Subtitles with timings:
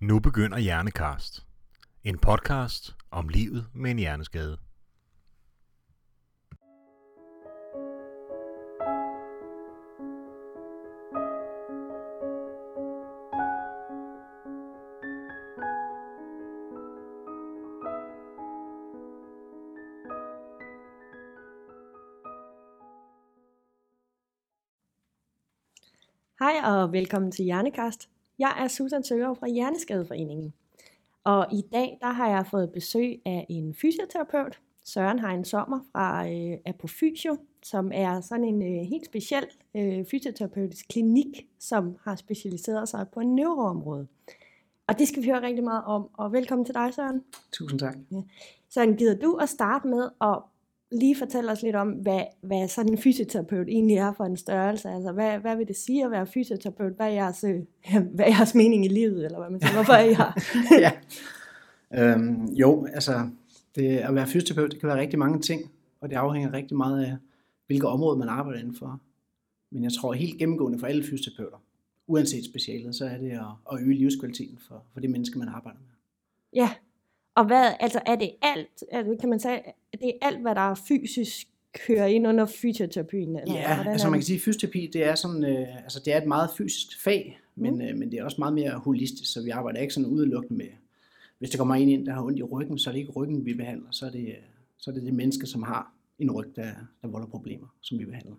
[0.00, 1.46] Nu begynder Hjernekast.
[2.04, 4.58] En podcast om livet med en hjerneskade.
[26.38, 28.08] Hej og velkommen til Hjernekast.
[28.38, 30.54] Jeg er Susan Søger fra Hjerneskadeforeningen.
[31.24, 36.28] Og i dag der har jeg fået besøg af en fysioterapeut, Søren Hein Sommer fra
[36.28, 42.88] øh, Apofysio, som er sådan en øh, helt speciel øh, fysioterapeutisk klinik, som har specialiseret
[42.88, 44.08] sig på neuroområdet.
[44.88, 46.08] Og det skal vi høre rigtig meget om.
[46.12, 47.24] Og velkommen til dig, Søren.
[47.52, 47.96] Tusind tak.
[48.68, 50.38] Søren, gider du at starte med at
[50.92, 54.88] lige fortælle os lidt om, hvad, hvad sådan en fysioterapeut egentlig er for en størrelse?
[54.88, 56.92] Altså, hvad, hvad vil det sige at være fysioterapeut?
[56.92, 57.60] Hvad er jeres, øh,
[58.14, 59.74] hvad er jeres mening i livet, eller hvad man siger?
[59.74, 60.32] Hvorfor er I her?
[60.84, 60.92] ja.
[61.94, 63.28] Øhm, jo, altså,
[63.74, 67.04] det, at være fysioterapeut, det kan være rigtig mange ting, og det afhænger rigtig meget
[67.04, 67.16] af,
[67.66, 69.00] hvilket område man arbejder indenfor.
[69.70, 71.62] Men jeg tror helt gennemgående for alle fysioterapeuter,
[72.06, 75.78] uanset specialet, så er det at, at øge livskvaliteten for, for de mennesker, man arbejder
[75.78, 75.94] med.
[76.54, 76.70] Ja,
[77.38, 79.54] og hvad, altså er det alt, altså, kan man sige,
[79.92, 81.48] er det alt, hvad der er fysisk
[81.86, 83.36] kører ind under fysioterapien?
[83.36, 86.02] Eller Ja, hvordan altså er man kan sige, at fysioterapi, det er, sådan, øh, altså,
[86.04, 87.80] det er et meget fysisk fag, men, Mm.
[87.80, 90.66] øh, men det er også meget mere holistisk, så vi arbejder ikke sådan udelukkende med,
[91.38, 93.44] hvis der kommer en ind, der har ondt i ryggen, så er det ikke ryggen,
[93.44, 94.34] vi behandler, så er det, øh,
[94.78, 96.70] så er det det menneske, som har en ryg, der,
[97.02, 98.34] der volder problemer, som vi behandler.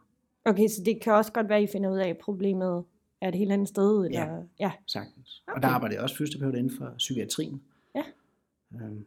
[0.45, 2.83] Okay, så det kan også godt være, at I finder ud af, at problemet
[3.21, 4.05] er et helt andet sted?
[4.05, 4.21] Eller?
[4.21, 4.35] Ja.
[4.59, 4.71] ja.
[4.87, 5.43] Sagtens.
[5.47, 5.55] Okay.
[5.55, 7.61] Og der arbejder jeg også fysioterapeut inden for psykiatrien.
[8.73, 8.85] Ja.
[8.85, 9.05] Øhm,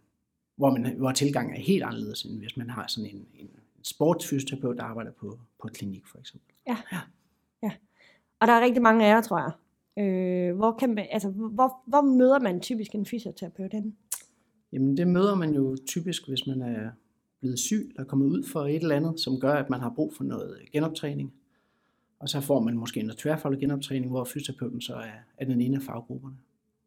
[0.57, 3.51] hvor, man, hvor tilgangen er helt anderledes, end hvis man har sådan en, en
[3.83, 6.55] sportsfysioterapeut, der arbejder på, på et klinik for eksempel.
[8.43, 9.53] Og der er rigtig mange af jer, tror jeg.
[10.05, 13.93] Øh, hvor, kan man, altså, hvor, hvor møder man typisk en fysioterapeut henne?
[14.73, 16.91] Jamen det møder man jo typisk, hvis man er
[17.41, 19.93] blevet syg, eller er kommet ud for et eller andet, som gør, at man har
[19.97, 21.33] brug for noget genoptræning.
[22.19, 25.77] Og så får man måske noget tværfaglig genoptræning, hvor fysioterapeuten så er, er den ene
[25.77, 26.37] af faggrupperne.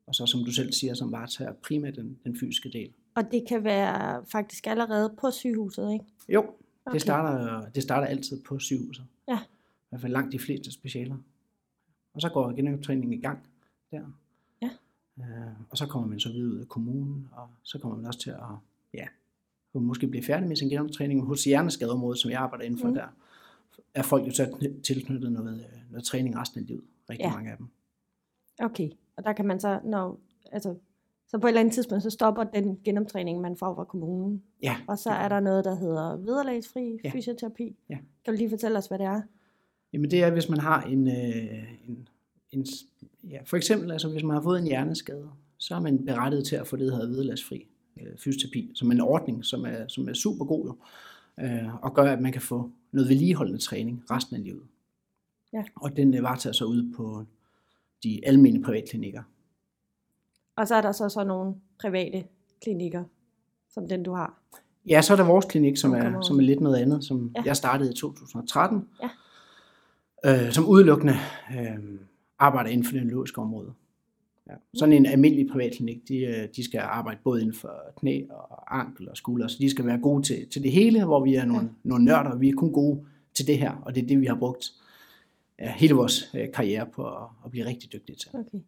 [0.08, 2.94] Og så som du selv siger, som varetager primært den, den fysiske del.
[3.16, 6.06] Og det kan være faktisk allerede på sygehuset, ikke?
[6.30, 6.40] Jo,
[6.86, 6.94] okay.
[6.94, 9.06] Det, starter, det starter altid på sygehuset.
[9.28, 9.40] Ja.
[9.42, 11.18] I hvert fald langt de fleste specialer.
[12.14, 13.40] Og så går genoptræningen i gang
[13.92, 14.02] der.
[14.62, 14.70] Ja.
[15.20, 15.26] Øh,
[15.70, 18.30] og så kommer man så videre ud af kommunen, og så kommer man også til
[18.30, 18.38] at
[18.94, 19.08] ja,
[19.74, 22.94] måske blive færdig med sin genoptræning hos hjerneskadeområdet, som jeg arbejder inden for Mm.
[22.94, 23.08] der.
[23.94, 26.84] Er folk jo så kny- tilknyttet noget, noget træning resten af livet.
[27.10, 27.32] Rigtig ja.
[27.34, 27.68] mange af dem.
[28.60, 30.20] Okay, og der kan man så, når,
[30.52, 30.76] altså,
[31.28, 34.44] så på et eller andet tidspunkt, så stopper den genoptræning, man får fra kommunen.
[34.64, 37.10] Ja, Og så er der noget, der hedder vederlagsfri Ja.
[37.14, 37.76] fysioterapi.
[37.90, 37.98] Ja.
[38.26, 39.22] Kan du lige fortælle os, hvad det er?
[39.94, 42.08] Jamen det er, hvis man har en, øh, en,
[42.52, 42.66] en
[43.30, 46.56] ja, for eksempel, altså hvis man har fået en hjerneskade, så er man berettiget til
[46.56, 47.68] at få det, der hedder vederlagsfri
[48.02, 50.76] øh, fysioterapi, som en ordning, som er, som er super god jo,
[51.46, 54.64] øh, og gør, at man kan få noget vedligeholdende træning resten af livet.
[55.54, 55.64] Ja.
[55.76, 57.26] Og den øh, varetager så ud på
[58.06, 59.22] de almene privatklinikker.
[60.56, 62.24] Og så er der så, så nogle private
[62.64, 63.04] klinikker,
[63.70, 64.40] som den du har.
[64.90, 67.42] Ja, så er der vores klinik, som er, som er lidt noget andet, som Ja.
[67.46, 68.88] jeg startede i 2013,
[70.24, 70.46] Ja.
[70.46, 71.14] øh, som udelukkende
[71.60, 72.00] øh,
[72.40, 73.74] arbejder inden for det neurologiske område.
[74.50, 74.54] Ja.
[74.74, 79.10] Sådan en almindelig privatklinik, de, øh, de skal arbejde både inden for knæ og ankel
[79.10, 81.62] og skulder, så de skal være gode til, til det hele, hvor vi er nogle,
[81.64, 81.70] Ja.
[81.84, 84.26] nogle nørder, og vi er kun gode til det her, og det er det, vi
[84.26, 84.72] har brugt
[85.60, 88.30] hele vores øh, karriere på at, at blive rigtig dygtige til.
[88.34, 88.60] Okay.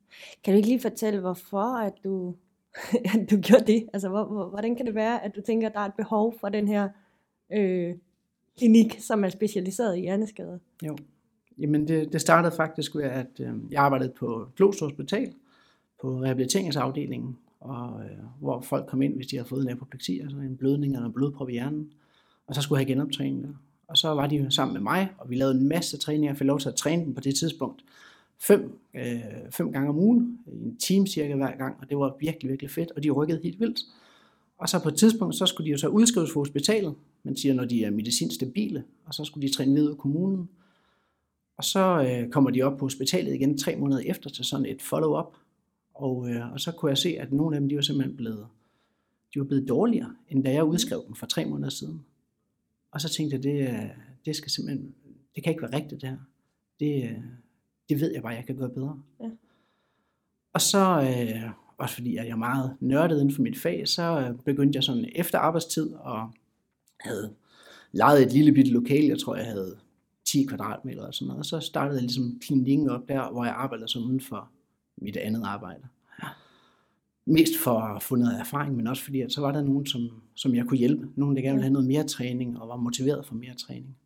[0.44, 2.36] Kan du ikke lige fortælle, hvorfor at du,
[3.14, 3.88] at du gjorde det?
[3.94, 6.40] Altså, hvor, hvor, hvordan kan det være, at du tænker, at der er et behov
[6.40, 6.90] for den her
[7.54, 7.96] øh,
[8.58, 10.58] klinik, som er specialiseret i hjerneskader?
[10.88, 10.98] Jo.
[11.60, 15.34] Jamen det, det startede faktisk ved, at øh, jeg arbejdede på Glostrup Hospital,
[16.02, 20.38] på rehabiliteringsafdelingen, og, øh, hvor folk kom ind, hvis de havde fået en apopleksi, altså
[20.38, 21.92] en blødning eller en blodprop i hjernen,
[22.48, 23.54] og så skulle jeg have genoptræning der.
[23.88, 26.30] Og så var de jo sammen med mig, og vi lavede en masse træninger.
[26.30, 27.84] Jeg fik lov til at træne dem på det tidspunkt
[28.40, 29.22] fem, øh,
[29.52, 32.72] fem gange om ugen, i en time cirka hver gang, og det var virkelig, virkelig
[32.72, 33.80] fedt, og de rykkede helt vildt.
[34.58, 37.54] Og så på et tidspunkt, så skulle de jo så udskrives fra hospitalet, man siger,
[37.54, 40.50] når de er medicinsk stabile, og så skulle de træne ned i kommunen.
[41.58, 44.82] Og så øh, kommer de op på hospitalet igen tre måneder efter til sådan et
[44.82, 45.34] follow-up.
[45.94, 48.48] Og, øh, og så kunne jeg se, at nogle af dem, de var simpelthen blevet,
[49.34, 52.02] de var blevet dårligere, end da jeg udskrev dem for tre måneder siden.
[52.98, 53.90] Og så tænkte jeg, det, øh,
[54.26, 54.96] det skal simpelthen,
[55.36, 56.18] det kan ikke være rigtigt det her.
[56.80, 57.24] Det, øh,
[57.90, 59.02] det ved jeg bare, jeg kan gøre bedre.
[59.20, 59.30] Ja.
[60.54, 64.20] Og så, øh, også fordi at jeg er meget nørdet inden for mit fag, så
[64.20, 66.32] øh, begyndte jeg sådan efter arbejdstid og
[67.00, 67.34] havde
[67.92, 69.78] lejet et lille bitte lokale, jeg tror jeg havde
[70.26, 71.40] 10 kvadratmeter og sådan noget.
[71.40, 74.50] Og så startede jeg ligesom klinikken op der, hvor jeg arbejdede som uden for
[74.98, 75.88] mit andet arbejde.
[77.30, 80.02] Mest for at få noget erfaring, men også fordi, at så var der nogen, som,
[80.36, 81.08] som jeg kunne hjælpe.
[81.16, 83.98] Nogen, der gerne ville have noget mere træning, og var motiveret for mere træning.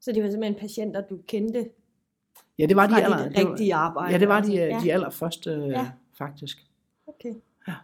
[0.00, 1.70] Så det var simpelthen patienter, du kendte
[2.58, 4.12] Ja, det var de aller, det rigtige arbejde?
[4.12, 4.76] ja, det var de, altså.
[4.76, 4.84] ja.
[4.84, 5.66] de allerførste, Ja.
[5.66, 5.90] ja.
[6.18, 6.66] faktisk.
[7.06, 7.34] Okay.
[7.68, 7.74] Ja.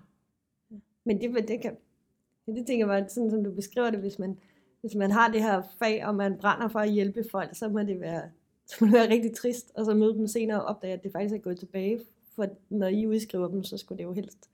[1.04, 1.76] Men det, det kan,
[2.46, 4.38] det tænker jeg sådan som du beskriver det, hvis man,
[4.80, 7.78] hvis man har det her fag, og man brænder for at hjælpe folk, så må
[7.78, 8.22] det være,
[8.68, 11.12] så må det være rigtig trist, og så møde dem senere og opdage, at det
[11.12, 12.00] faktisk er gået tilbage.
[12.34, 14.50] For når I udskriver dem, så skulle det jo helst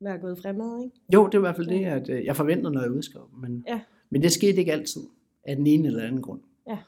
[0.00, 0.96] være gået fremad, ikke?
[1.14, 3.28] Jo, det var i hvert fald det, at øh, jeg forventede, når jeg udskrev.
[3.40, 3.80] Men, Ja.
[4.10, 5.02] men det skete ikke altid,
[5.44, 6.40] af den ene eller anden grund.
[6.68, 6.78] Ja.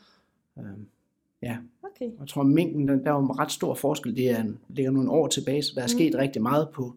[0.58, 0.86] Øhm,
[1.42, 2.10] ja, Okay.
[2.20, 4.16] jeg tror, mængden, der, der var en ret stor forskel.
[4.16, 5.88] Det er, ligger nogle år tilbage, så der er Mm.
[5.88, 6.94] sket rigtig meget på,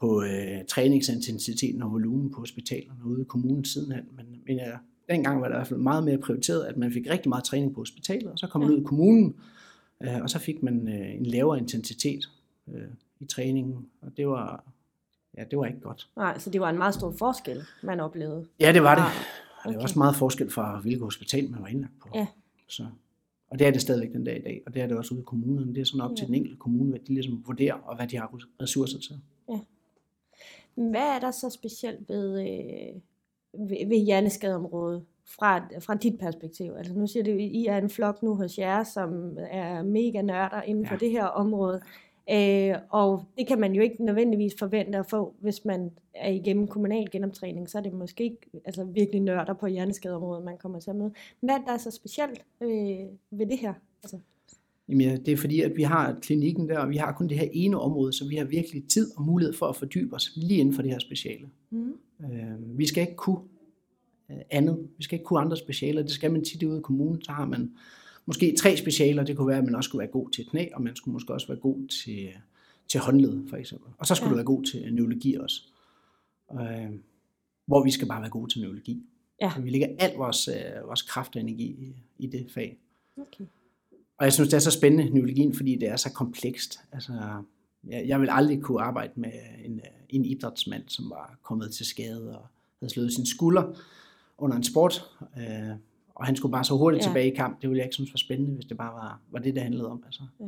[0.00, 4.04] på øh, træningsintensiteten og volumen på hospitalerne ude i kommunen sidenhen.
[4.16, 4.70] Men, men ja,
[5.08, 7.74] dengang var det i hvert fald meget mere prioriteret, at man fik rigtig meget træning
[7.74, 8.76] på hospitalet, og så kom man Ja.
[8.76, 9.34] ud i kommunen,
[10.02, 12.30] øh, og så fik man øh, en lavere intensitet
[12.74, 12.82] øh,
[13.20, 14.64] i træningen, og det var,
[15.40, 16.08] ja, det var ikke godt.
[16.16, 18.46] Nej, så det var en meget stor forskel, man oplevede.
[18.60, 19.02] Ja, det var det.
[19.02, 19.82] Ah, Og det er okay.
[19.82, 22.08] også meget forskel fra, hvilket hospital man var indlagt på.
[22.14, 22.26] Ja.
[22.68, 22.86] Så,
[23.50, 25.20] og det er det stadigvæk den dag i dag, og det er det også ude
[25.20, 25.74] i kommunerne.
[25.74, 26.16] Det er sådan op Ja.
[26.16, 29.20] til den enkelte kommune, hvad de ligesom vurderer, og hvad de har ressourcer til.
[30.74, 33.00] Hvad er der så specielt ved, øh,
[33.68, 36.72] ved, ved hjerneskadeområdet fra, fra dit perspektiv?
[36.78, 40.62] Altså nu siger du, I er en flok nu hos jer, som er mega nørder
[40.62, 40.98] inden for Ja.
[40.98, 41.80] det her område.
[42.32, 46.66] Øh, og det kan man jo ikke nødvendigvis forvente at få, hvis man er igennem
[46.66, 50.90] kommunal genoptræning, så er det måske ikke altså virkelig nørder på hjerneskadeområdet, man kommer til
[50.90, 51.12] at møde.
[51.40, 52.68] Hvad er der så specielt øh,
[53.30, 53.74] ved det her?
[54.02, 54.18] Altså,
[54.88, 57.38] Jamen, ja, det er fordi, at vi har klinikken der, og vi har kun det
[57.38, 60.60] her ene område, så vi har virkelig tid og mulighed for at fordybe os lige
[60.60, 61.46] inden for det her speciale.
[61.70, 61.94] mm,
[62.24, 63.38] Øh, vi skal ikke kunne
[64.30, 64.88] øh, andet.
[64.98, 66.02] Vi skal ikke kunne andre specialer.
[66.02, 67.22] Det skal man tit ude i kommunen.
[67.22, 67.70] Så har man
[68.26, 69.24] måske tre specialer.
[69.24, 71.32] Det kunne være, at man også skulle være god til knæ, og man skulle måske
[71.32, 72.28] også være god til,
[72.88, 73.90] til håndled, for eksempel.
[73.98, 74.32] Og så skulle Ja.
[74.32, 75.62] du være god til neurologi også.
[76.52, 76.90] Øh,
[77.66, 79.02] hvor vi skal bare være gode til neurologi.
[79.40, 79.52] Ja.
[79.56, 82.78] Så vi lægger al vores, øh, vores kraft og energi i, i det fag.
[83.16, 83.44] okay.
[84.18, 86.80] Og jeg synes, det er så spændende, neurologien, fordi det er så komplekst.
[86.92, 87.12] Altså,
[87.84, 89.32] jeg, jeg vil aldrig kunne arbejde med
[89.64, 92.46] en, en idrætsmand, som var kommet til skade og
[92.80, 93.72] havde slået sin skulder
[94.38, 95.04] under en sport.
[95.38, 95.76] Øh,
[96.20, 97.08] og han skulle bare så hurtigt Ja.
[97.08, 97.62] tilbage i kamp.
[97.62, 99.90] Det ville jeg ikke synes var spændende, hvis det bare var, var det, det handlede
[99.90, 100.02] om.
[100.06, 100.22] Altså.
[100.40, 100.44] Ja.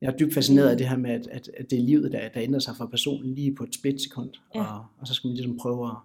[0.00, 2.28] Jeg er dybt fascineret af det her med, at, at, at det er livet, der,
[2.28, 4.30] der ændrer sig for personen lige på et splitsekund.
[4.54, 4.60] Ja.
[4.74, 5.96] Og, og så skal man ligesom prøve at,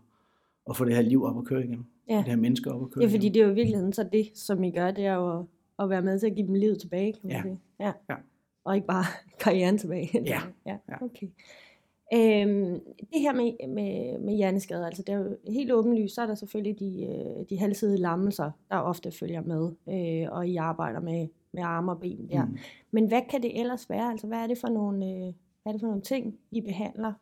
[0.70, 1.88] at få det her liv op at køre igen.
[2.10, 2.18] Ja.
[2.18, 3.34] Det her menneske op at køre Ja, fordi igen.
[3.34, 5.46] det er jo i virkeligheden så det, som I gør, det er jo at,
[5.80, 7.42] at være med til at give dem livet tilbage, kan man Ja.
[7.42, 7.60] sige.
[7.80, 7.92] Ja.
[8.10, 8.16] Ja.
[8.66, 9.06] Og ikke bare
[9.44, 10.10] karrieren tilbage.
[10.26, 10.42] Ja.
[10.66, 10.78] Ja.
[11.02, 11.28] Okay.
[12.14, 12.80] Øhm,
[13.14, 16.36] det her med, med, med hjerneskader, altså det er jo helt åbenlyst, så er der
[16.36, 21.28] selvfølgelig de, øh, de halvsidige lammelser, der ofte følger med, øh, og I arbejder med,
[21.54, 22.46] med arme og ben der.
[22.46, 22.58] Mm.
[22.92, 24.12] Men hvad kan det ellers være?
[24.12, 25.34] Altså hvad er det for nogle, øh,
[25.64, 27.14] hvad er det for nogle ting, I behandler?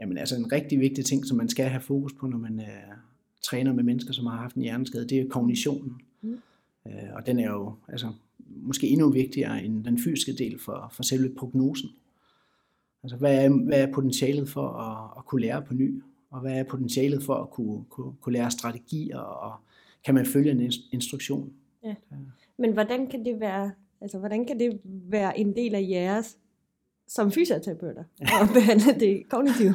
[0.00, 2.96] Jamen altså en rigtig vigtig ting, som man skal have fokus på, når man øh,
[3.42, 6.00] træner med mennesker, som har haft en hjerneskade, det er kognitionen.
[6.22, 6.38] Mm.
[6.86, 11.02] Øh, og den er jo altså, måske endnu vigtigere end den fysiske del for, for
[11.02, 11.90] selve prognosen.
[13.02, 16.02] Altså hvad er, hvad er potentialet for at, at kunne lære på ny?
[16.30, 19.18] Og hvad er potentialet for at kunne, kunne, kunne lære strategier?
[19.18, 19.52] Og
[20.04, 21.52] kan man følge en inst- instruktion?
[22.58, 23.70] Men hvordan kan det være,
[24.00, 26.38] altså hvordan kan det være en del af jeres
[27.08, 29.74] som fysioterapeuter at behandle det kognitive?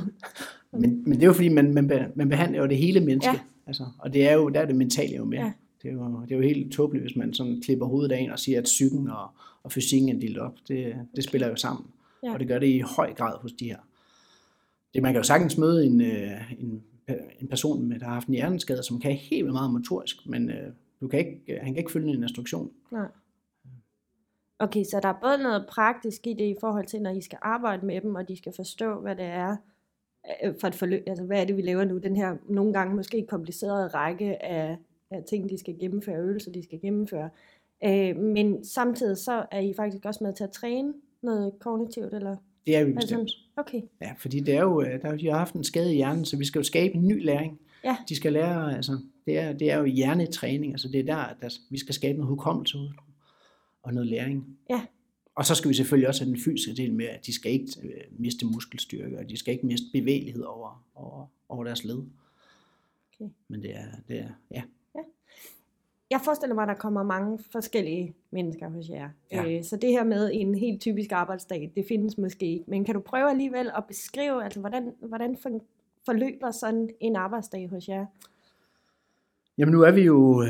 [0.71, 3.31] Men, men det er jo fordi, man, man, man behandler jo det hele menneske.
[3.31, 3.33] Ja.
[3.33, 3.39] Ja.
[3.67, 5.37] Altså, og det er jo, der er det mentale jo med.
[5.37, 5.43] Ja.
[5.45, 5.51] Ja.
[5.83, 8.31] Det, er jo, det er jo helt tåbeligt, hvis man sådan klipper hovedet af en
[8.31, 9.27] og siger, at psyken og,
[9.63, 10.53] og fysikken er delt op.
[10.67, 11.85] Det, det spiller jo sammen.
[12.23, 12.33] Ja.
[12.33, 13.77] Og det gør det i høj grad hos de her.
[14.93, 16.83] Det, man kan jo sagtens møde en, øh, en,
[17.39, 20.49] en person, med, der har haft en hjerneskade, som kan helt vildt meget motorisk, men
[20.49, 22.71] øh, du kan ikke, øh, han kan ikke følge en instruktion.
[22.91, 23.07] Nej.
[24.59, 27.39] Okay, så der er både noget praktisk i det i forhold til, når I skal
[27.41, 29.55] arbejde med dem, og de skal forstå, hvad det er
[30.59, 31.03] for et forløb.
[31.07, 31.97] Altså, hvad er det, vi laver nu?
[31.97, 34.77] Den her nogle gange måske komplicerede række af,
[35.11, 37.29] af ting, de skal gennemføre, øvelser, de skal gennemføre.
[37.83, 40.93] Øh, men samtidig så er I faktisk også med til at træne
[41.23, 42.35] noget kognitivt, eller?
[42.65, 43.31] Det er vi bestemt.
[43.57, 45.95] okay, Ja, fordi det er jo, øh, der, er de har haft en skade i
[45.95, 47.59] hjernen, så vi skal jo skabe en ny læring.
[47.83, 47.97] Ja.
[48.09, 51.57] De skal lære, altså, det er, det er jo hjernetræning, altså det er der, der,
[51.69, 52.89] vi skal skabe noget hukommelse ud
[53.83, 54.57] og noget læring.
[54.69, 54.81] Ja.
[55.35, 57.67] Og så skal vi selvfølgelig også have den fysiske del med, at de skal ikke
[57.83, 62.03] øh, miste muskelstyrke, og de skal ikke miste bevægelighed over, over, over deres led.
[63.13, 63.31] Okay.
[63.47, 64.61] Men det er, det er, ja.
[66.09, 69.09] Jeg forestiller mig, at der kommer mange forskellige mennesker hos jer.
[69.31, 69.57] Ja.
[69.57, 72.65] Øh, så det her med en helt typisk arbejdsdag, det findes måske ikke.
[72.67, 75.49] Men kan du prøve alligevel at beskrive, altså hvordan, hvordan for,
[76.05, 78.05] forløber sådan en arbejdsdag hos jer?
[79.57, 80.49] Jamen nu er vi jo, øh,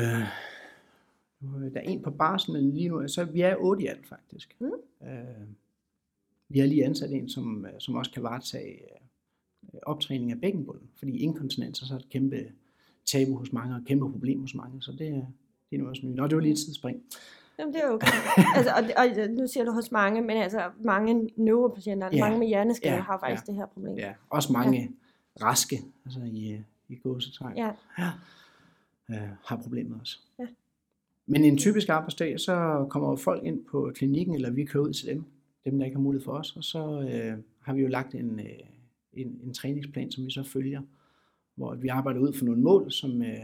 [1.42, 4.06] er der er en på barsel, men lige nu, så vi er otte i alt
[4.06, 4.56] faktisk.
[4.60, 4.72] Mm.
[5.02, 5.46] Øh,
[6.48, 8.72] Vi har lige ansat en, som, øh, som også kan varetage
[9.74, 12.52] øh, optræning af bækkenbunden, fordi inkontinens er så et kæmpe
[13.06, 15.26] tabu hos mange, og et kæmpe problem hos mange, så det,
[15.70, 16.14] det er nu også nyt.
[16.16, 17.02] Nå, det var lige et sidespring.
[17.58, 18.06] Jamen, det er okay.
[18.56, 22.20] altså, og, og, nu siger du hos mange, men altså mange neuropatienter, Ja.
[22.24, 23.52] mange med hjerneskade Ja, har faktisk ja.
[23.52, 23.96] det her problem.
[23.96, 24.80] Ja, også mange
[25.40, 25.46] ja.
[25.46, 27.56] raske, altså i, i gåsetræk.
[27.56, 27.70] Ja.
[27.98, 28.10] ja,
[29.10, 30.18] øh, har problemer også.
[30.38, 30.46] Ja.
[31.26, 35.08] Men en typisk arbejdsdag, så kommer folk ind på klinikken, eller vi kører ud til
[35.08, 35.24] dem,
[35.64, 38.40] dem der ikke har mulighed for os, og så øh, har vi jo lagt en,
[38.40, 38.46] øh,
[39.12, 40.82] en, en træningsplan, som vi så følger,
[41.54, 43.36] hvor vi arbejder ud for nogle mål, som, øh,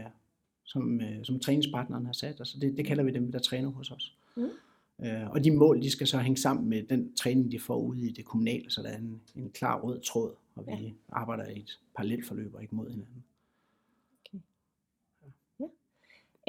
[0.65, 3.91] som, øh, som træningspartneren har sat, altså det, det kalder vi dem, der træner hos
[3.91, 4.17] os.
[4.37, 4.49] Mm.
[5.05, 8.01] Øh, og de mål, de skal så hænge sammen med den træning, de får ude
[8.01, 10.79] i det kommunale, så der er en, en klar rød tråd, og vi Ja.
[10.79, 10.91] ja.
[11.09, 13.23] arbejder i et parallelt forløb og ikke mod hinanden.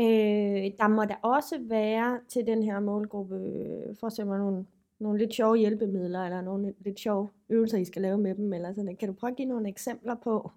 [0.00, 4.66] Øh, der må der også være til den her målgruppe, øh, for eksempel nogle,
[4.98, 8.74] nogle lidt sjove hjælpemidler, eller nogle lidt sjove øvelser, I skal lave med dem, eller
[8.74, 8.96] sådan.
[8.96, 10.50] Kan du prøve at give nogle eksempler på,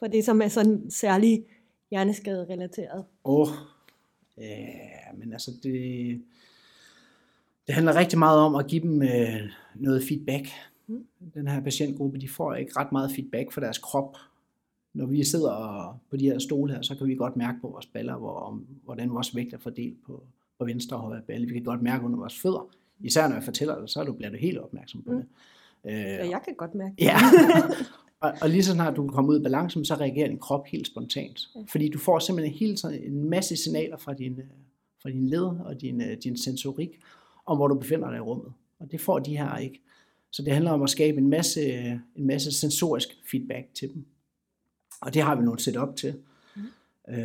[0.00, 1.44] på det, som er sådan særlig
[1.90, 3.04] hjerneskade-relateret?
[3.24, 3.48] Åh,
[4.38, 4.66] ja,
[5.18, 6.22] men altså det,
[7.66, 9.40] det handler rigtig meget om at give dem øh,
[9.74, 10.46] noget feedback.
[10.86, 11.06] Mm.
[11.34, 14.16] Den her patientgruppe, de får ikke ret meget feedback for deres krop.
[14.94, 17.86] Når vi sidder på de her stole her, så kan vi godt mærke på vores
[17.86, 20.22] baller, hvor, om, hvordan vores vægt er fordelt på,
[20.58, 21.46] på venstre og højre balle.
[21.46, 22.68] Vi kan godt mærke under vores fødder.
[23.00, 25.16] Især når jeg fortæller det, så er bliver du helt opmærksom på Mm.
[25.16, 25.26] det.
[25.84, 27.04] Øh, Ja, jeg kan godt mærke det.
[27.04, 27.16] Ja,
[28.20, 30.86] og, og lige så snart du kommer ud i balancen, så reagerer din krop helt
[30.86, 31.40] spontant.
[31.54, 31.60] Ja.
[31.68, 34.46] Fordi du får simpelthen hele tiden en masse signaler fra din, øh,
[35.02, 37.00] fra din led og din, øh, din sensorik,
[37.46, 38.52] om hvor du befinder dig i rummet.
[38.78, 39.80] Og det får de her ikke.
[40.30, 41.62] Så det handler om at skabe en masse,
[42.16, 44.04] en masse sensorisk feedback til dem.
[45.00, 46.14] Og det har vi nogle setup til.
[46.56, 46.66] Mhm.
[47.08, 47.18] Øh,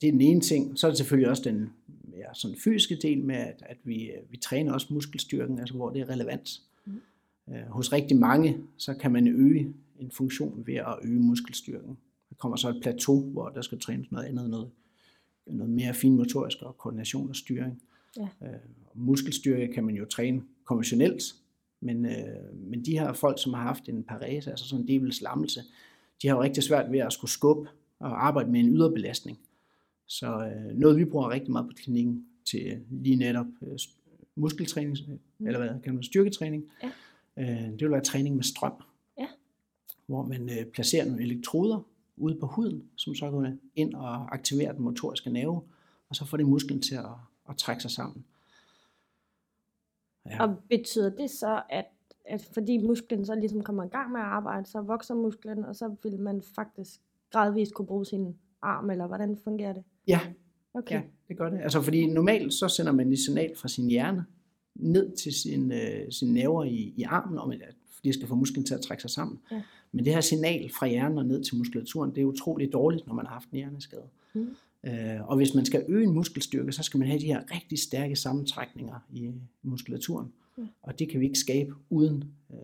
[0.00, 0.78] det er den ene ting.
[0.78, 1.70] Så er det selvfølgelig også den
[2.16, 5.90] ja, sådan fysiske del med, at, at vi, øh, vi træner også muskelstyrken, altså hvor
[5.90, 6.60] det er relevant.
[6.84, 7.00] Mhm.
[7.50, 11.98] Øh, hos rigtig mange, så kan man øge en funktion ved at øge muskelstyrken.
[12.28, 14.70] Der kommer så et plateau, hvor der skal trænes noget andet, noget,
[15.46, 17.82] noget mere finmotorisk og koordination og styring.
[18.16, 18.28] Ja.
[18.42, 18.54] Øh,
[18.94, 21.22] muskelstyrke kan man jo træne konventionelt,
[21.80, 25.20] men, øh, men de her folk, som har haft en parese, altså sådan en delvis
[25.22, 25.60] lammelse,
[26.22, 29.38] de har jo rigtig svært ved at skulle skubbe og arbejde med en yderbelastning.
[30.06, 33.78] Så øh, noget, vi bruger rigtig meget på klinikken til lige netop øh,
[34.36, 35.46] muskeltræning, mm.
[35.46, 36.90] eller hvad kan man styrketræning, Ja.
[37.38, 38.72] øh, det vil være træning med strøm.
[40.06, 41.80] Hvor man øh, placerer nogle elektroder
[42.16, 45.60] ude på huden, som så går ind og aktiverer den motoriske nerve,
[46.08, 47.04] og så får det musklen til at,
[47.48, 48.24] at trække sig sammen.
[50.26, 50.42] Ja.
[50.42, 51.86] Og betyder det så, at,
[52.24, 55.76] at fordi musklen så ligesom kommer i gang med at arbejde, så vokser musklen, og
[55.76, 59.84] så vil man faktisk gradvist kunne bruge sin arm, eller hvordan fungerer det?
[60.06, 60.20] ja,
[60.78, 60.94] Okay.
[60.94, 61.60] Ja, det gør det.
[61.60, 64.24] Altså fordi normalt så sender man et signal fra sin hjerne
[64.74, 67.60] ned til sin, øh, sin nerver i, i armen, om at
[67.96, 69.38] fordi det skal få musklen til at trække sig sammen.
[69.52, 69.62] Ja.
[69.92, 73.14] Men det her signal fra hjernen og ned til muskulaturen, det er utroligt dårligt, når
[73.14, 74.08] man har haft en hjerneskade.
[74.34, 74.56] Mm.
[74.86, 77.78] Øh, og hvis man skal øge en muskelstyrke, så skal man have de her rigtig
[77.78, 80.32] stærke sammentrækninger i muskulaturen.
[80.58, 80.62] Ja.
[80.82, 82.58] Og det kan vi ikke skabe uden øh,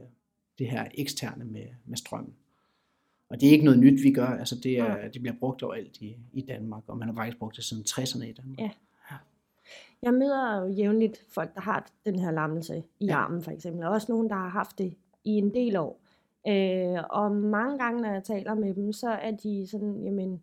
[0.58, 2.34] det her eksterne med, med strømmen.
[3.28, 4.26] Og det er ikke noget nyt, vi gør.
[4.26, 7.56] Altså det, er, det bliver brugt overalt i, i Danmark, og man har faktisk brugt
[7.56, 8.58] det siden 60'erne i Danmark.
[8.58, 8.70] Ja.
[10.02, 13.16] Jeg møder jo jævnligt folk, der har den her lammelse i Ja.
[13.16, 16.00] armen for eksempel, og også nogen, der har haft det i en del år.
[16.48, 20.42] Øh, og mange gange, når jeg taler med dem, så er de sådan, jamen,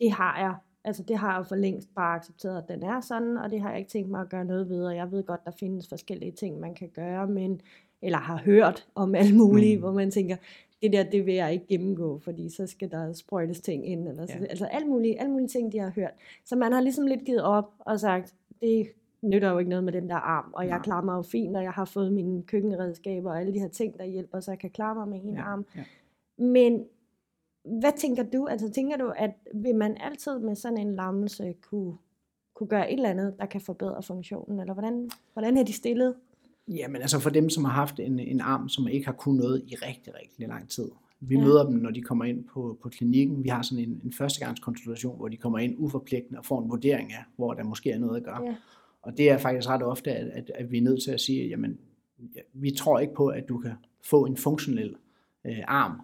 [0.00, 0.54] det har jeg.
[0.84, 3.70] Altså det har jeg for længst bare accepteret, at den er sådan, og det har
[3.70, 6.32] jeg ikke tænkt mig at gøre noget ved, og jeg ved godt, der findes forskellige
[6.32, 7.60] ting, man kan gøre, men,
[8.02, 9.82] eller har hørt om alt muligt, mm.
[9.82, 10.36] Hvor man tænker,
[10.82, 14.26] det der, det vil jeg ikke gennemgå, fordi så skal der sprøjtes ting ind, eller
[14.26, 14.44] så, Ja.
[14.44, 16.12] altså alt mulige, alt mulige ting, de har hørt.
[16.44, 18.86] Så man har ligesom lidt givet op og sagt, det
[19.22, 20.82] nytter jo ikke noget med den der arm, og jeg Nej.
[20.82, 23.98] klarer mig jo fint, og jeg har fået mine køkkenredskaber og alle de her ting,
[23.98, 25.64] der hjælper, så jeg kan klare mig med en Ja, arm.
[25.76, 25.84] ja.
[26.44, 26.84] Men
[27.64, 28.46] hvad tænker du?
[28.46, 31.94] Altså tænker du, at vil man altid med sådan en lammelse kunne,
[32.54, 34.60] kunne gøre et eller andet, der kan forbedre funktionen?
[34.60, 36.14] Eller hvordan, hvordan er de stillet?
[36.68, 39.62] Jamen altså for dem, som har haft en, en arm, som ikke har kunnet noget
[39.66, 40.90] i rigtig, rigtig lang tid.
[41.20, 41.40] Vi Ja.
[41.44, 43.44] møder dem, når de kommer ind på, på klinikken.
[43.44, 47.12] Vi har sådan en, en førstegangskonsultation, hvor de kommer ind uforpligtende og får en vurdering
[47.12, 48.42] af, hvor der måske er noget at gøre.
[48.44, 48.54] Ja.
[49.02, 51.48] Og det er faktisk ret ofte, at, at, at vi er nødt til at sige,
[51.48, 51.78] jamen,
[52.36, 53.72] ja, vi tror ikke på, at du kan
[54.04, 54.94] få en funktionel
[55.44, 56.00] øh, arm.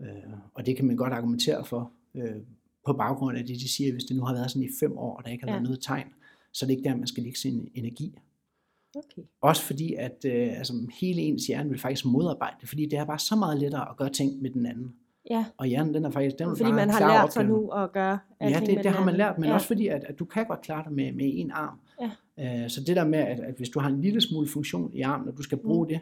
[0.00, 0.06] Øh,
[0.54, 2.36] og det kan man godt argumentere for, øh,
[2.86, 5.16] på baggrund af det, de siger, hvis det nu har været sådan i fem år,
[5.16, 5.54] og der ikke har Ja.
[5.54, 6.06] været noget tegn,
[6.52, 8.18] så er det ikke der, man skal lægge sin energi.
[8.96, 9.22] Okay.
[9.40, 13.04] Også fordi, at øh, altså, hele ens hjerne vil faktisk modarbejde det, fordi det er
[13.04, 14.94] bare så meget lettere at gøre ting med den anden.
[15.30, 17.68] Ja, Og hjernen, den er faktisk, den vil fordi bare man har lært sig nu
[17.70, 19.54] at gøre Ja, det, det har man lært, men ja.
[19.54, 21.78] også fordi, at, at du kan godt klare dig med, med en arm.
[22.38, 22.62] Ja.
[22.64, 25.00] Øh, så det der med, at, at hvis du har en lille smule funktion i
[25.00, 25.88] armen, og du skal bruge Mm.
[25.88, 26.00] det,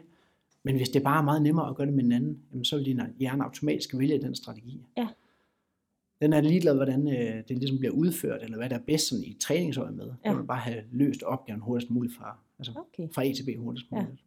[0.63, 2.75] Men hvis det bare er meget nemmere at gøre det med en anden, jamen, så
[2.77, 4.81] vil din hjerne automatisk vælge den strategi.
[4.97, 5.07] Ja.
[6.21, 9.23] Den er ligeglad, hvordan øh, det ligesom bliver udført, eller hvad der er bedst sådan
[9.23, 10.11] i træningsøje med.
[10.25, 10.29] Ja.
[10.29, 13.13] Den vil bare have løst opgaven hurtigst muligt fra, altså Okay.
[13.13, 14.01] fra A til B hurtigst Ja.
[14.01, 14.23] muligt.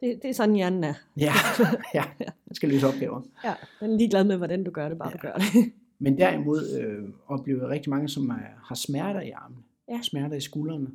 [0.00, 0.94] Det, det er sådan, hjernen er.
[1.16, 1.32] Ja,
[1.94, 2.04] ja.
[2.48, 3.22] den skal løse opgaver.
[3.44, 5.12] Ja, den er ligeglad med, hvordan du gør det, bare ja.
[5.16, 5.72] du gør det.
[5.98, 8.34] Men derimod øh, oplever jeg rigtig mange, som er,
[8.68, 10.00] har smerter i armene, Ja.
[10.02, 10.88] smerter i skuldrene.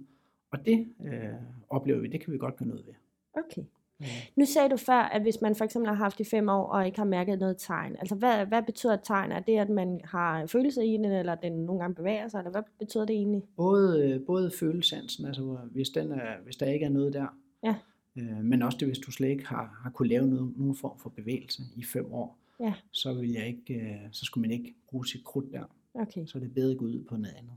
[0.53, 1.29] Og det øh,
[1.69, 2.93] oplever vi, det kan vi godt gøre noget ved.
[3.33, 3.61] Okay.
[4.01, 6.63] Øh, Nu sagde du før, at hvis man for eksempel har haft i fem år,
[6.65, 9.31] og ikke har mærket noget tegn, altså hvad, hvad betyder et tegn?
[9.31, 12.51] Er det, at man har følelse i den, eller den nogle gange bevæger sig, eller
[12.51, 13.43] hvad betyder det egentlig?
[13.57, 17.27] Både, øh, både følesansen, altså hvis, den er, hvis der ikke er noget der,
[17.63, 17.75] Ja.
[18.17, 20.99] øh, men også det, hvis du slet ikke har, har kunne lave noget, nogen form
[20.99, 22.73] for bevægelse i fem år, Ja.
[22.91, 25.63] så, vil jeg ikke, øh, så skulle man ikke bruge sit krudt der.
[25.93, 26.25] Okay.
[26.25, 27.53] Så er det bedre at gå ud på noget andet.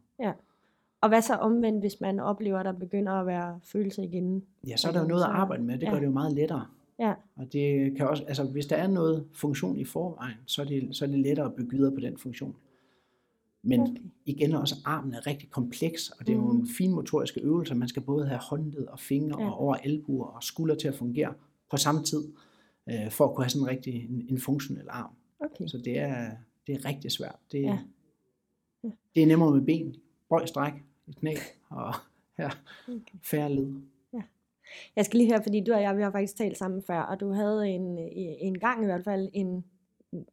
[1.01, 4.45] Og hvad så omvendt, hvis man oplever, at der begynder at være følelse igen?
[4.67, 6.01] Ja, så er der jo noget at arbejde med, det gør Ja.
[6.01, 6.67] det jo meget lettere.
[6.99, 10.67] Ja, Og det kan også, altså hvis der er noget funktion i forvejen, så er
[10.67, 12.57] det, så er det lettere at bygge videre på den funktion.
[13.63, 13.93] Men Okay.
[14.27, 16.61] igen også, armen er rigtig kompleks, og det er jo Mhm.
[16.61, 17.75] en finmotoriske øvelser.
[17.75, 19.49] Man skal både have håndled og fingre Ja.
[19.51, 21.35] og over albuer og skuldre til at fungere
[21.71, 22.25] på samme tid,
[22.91, 25.11] øh, for at kunne have sådan en rigtig en, en funktionel arm.
[25.41, 25.67] okay.
[25.67, 26.31] Så det er,
[26.67, 27.37] det er rigtig svært.
[27.53, 27.79] Det, ja.
[28.85, 28.91] Ja.
[29.15, 29.95] det er nemmere med ben,
[30.29, 30.73] bøj, stræk,
[31.09, 31.35] et knæ
[31.71, 31.95] og
[32.39, 32.49] ja,
[33.23, 33.75] færre led.
[34.97, 37.21] Jeg skal lige høre, fordi du og jeg, vi har faktisk talt sammen før, og
[37.21, 37.99] du havde en,
[38.41, 39.65] en gang i hvert fald en,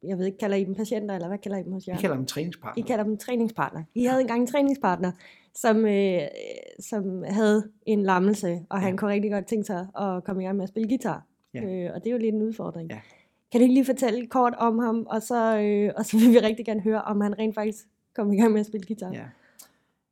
[0.02, 1.94] jeg ved ikke, kalder I dem patienter, eller hvad kalder I dem hos jer?
[1.94, 2.84] Vi kalder dem I træningspartner.
[2.84, 3.82] kalder dem træningspartner.
[3.94, 5.12] I havde engang en træningspartner,
[5.54, 6.20] som, øh,
[6.80, 8.96] som havde en lammelse, og han Ja.
[8.96, 11.26] kunne rigtig godt tænke sig at komme i gang med at spille guitar.
[11.54, 11.62] Ja.
[11.64, 12.90] Øh, og det er jo lidt en udfordring.
[12.90, 13.00] Ja.
[13.52, 16.38] Kan du ikke lige fortælle kort om ham, og så, øh, og så vil vi
[16.38, 17.84] rigtig gerne høre, om han rent faktisk
[18.14, 19.12] kom i gang med at spille guitar.
[19.12, 19.24] Ja.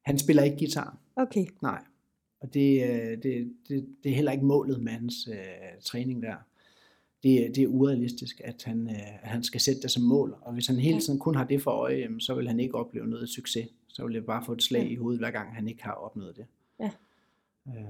[0.03, 0.97] Han spiller ikke guitar.
[1.17, 1.83] Okay, Nej.
[2.41, 5.37] Og det, øh, det, det, det er heller ikke målet med hans øh,
[5.85, 6.35] træning der.
[7.23, 10.37] Det, det er urealistisk, at han, øh, at han skal sætte det som mål.
[10.41, 12.75] Og hvis han hele tiden kun har det for øje, jamen, så vil han ikke
[12.75, 13.69] opleve noget succes.
[13.89, 14.89] Så vil det bare få et slag Ja.
[14.89, 16.47] i hovedet, hver gang han ikke har opnået det.
[16.81, 16.91] Ja.
[17.69, 17.85] Øh,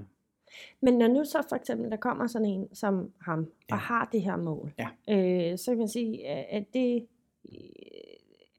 [0.80, 3.74] Men når nu så for eksempel, der kommer sådan en som ham, ja.
[3.74, 4.88] Og har det her mål, Ja.
[5.52, 7.06] øh, så kan man sige, at det,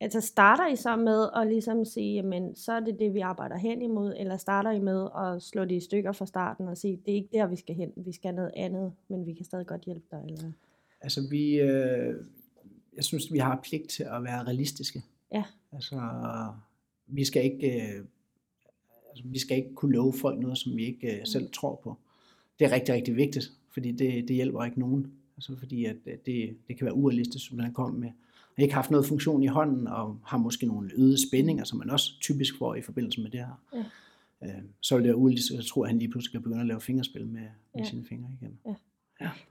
[0.03, 3.57] altså starter I så med at ligesom sige, jamen så er det det, vi arbejder
[3.57, 6.99] hen imod, eller starter I med at slå det i stykker fra starten og sige,
[7.05, 9.67] det er ikke der, vi skal hen, vi skal noget andet, men vi kan stadig
[9.67, 10.51] godt hjælpe dig, eller?
[11.03, 12.15] altså vi, øh,
[12.95, 15.01] jeg synes, vi har pligt til at være realistiske.
[15.33, 15.43] Ja.
[15.71, 16.01] Altså,
[17.07, 18.05] vi skal ikke, øh,
[19.09, 21.97] altså, vi skal ikke kunne love folk noget, som vi ikke øh, selv tror på.
[22.59, 25.11] Det er rigtig, rigtig vigtigt, fordi det, det hjælper ikke nogen.
[25.37, 28.11] Altså fordi at øh, det, det kan være urealistisk, som man kommer med.
[28.57, 32.11] Ikke haft noget funktion i hånden, og har måske nogle øgede spændinger, som man også
[32.21, 33.61] typisk får i forbindelse med det her.
[33.73, 34.47] Ja.
[34.47, 36.67] Øh, så vil det være urealistisk, at tro, at han lige pludselig kan begynde at
[36.67, 37.83] lave fingerspil med, med Ja.
[37.83, 38.59] sine fingre igen.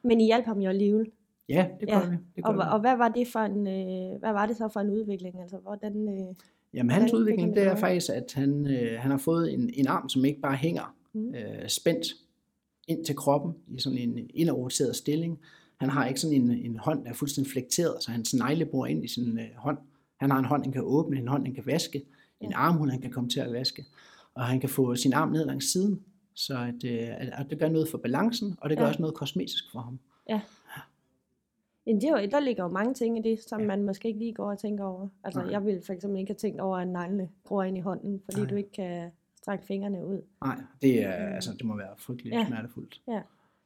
[0.02, 1.06] Men I hjalp ham jo alligevel.
[1.48, 2.08] Ja, det gør Ja.
[2.10, 2.16] vi.
[2.36, 2.60] Det gør Og, vi.
[2.72, 5.40] og hvad var det for en, øh, hvad var det så for en udvikling?
[5.40, 6.34] Altså, hvordan, øh,
[6.74, 9.86] Jamen hans Hvordan udvikling, det er faktisk, at han, øh, han har fået en, en
[9.86, 11.34] arm, som ikke bare hænger Mm.
[11.34, 12.06] øh, spændt
[12.88, 15.38] ind til kroppen i sådan en indadroteret stilling.
[15.82, 18.86] Han har ikke sådan en, en hånd, der er fuldstændig flekteret, så hans negle bor
[18.86, 19.78] ind i sin øh, hånd.
[20.16, 22.02] Han har en hånd, han kan åbne, en hånd, han kan vaske,
[22.40, 22.56] en Ja.
[22.56, 23.84] armhul, han kan komme til at vaske,
[24.34, 26.02] og han kan få sin arm ned langs siden,
[26.34, 28.88] så at, øh, at, at det gør noget for balancen, og det gør Ja.
[28.88, 29.98] også noget kosmetisk for ham.
[31.86, 33.62] Jamen, det er jo, der ligger jo mange ting i det, som ja.
[33.64, 33.68] Ja.
[33.68, 35.08] man måske ikke lige går og tænker over.
[35.24, 35.50] Altså, Nej.
[35.50, 38.40] jeg ville for eksempel ikke have tænkt over, at neglene gror ind i hånden, fordi
[38.40, 38.50] Nej.
[38.50, 40.20] du ikke kan strække fingrene ud.
[40.44, 41.34] Nej, det, er, Mm.
[41.34, 42.46] altså, det må være frygteligt Ja.
[43.08, 43.20] ja.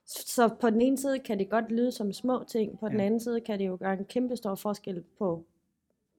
[0.07, 3.05] Så på den ene side kan det godt lyde som små ting, på den Ja.
[3.07, 5.45] anden side kan det jo gøre en kæmpe stor forskel på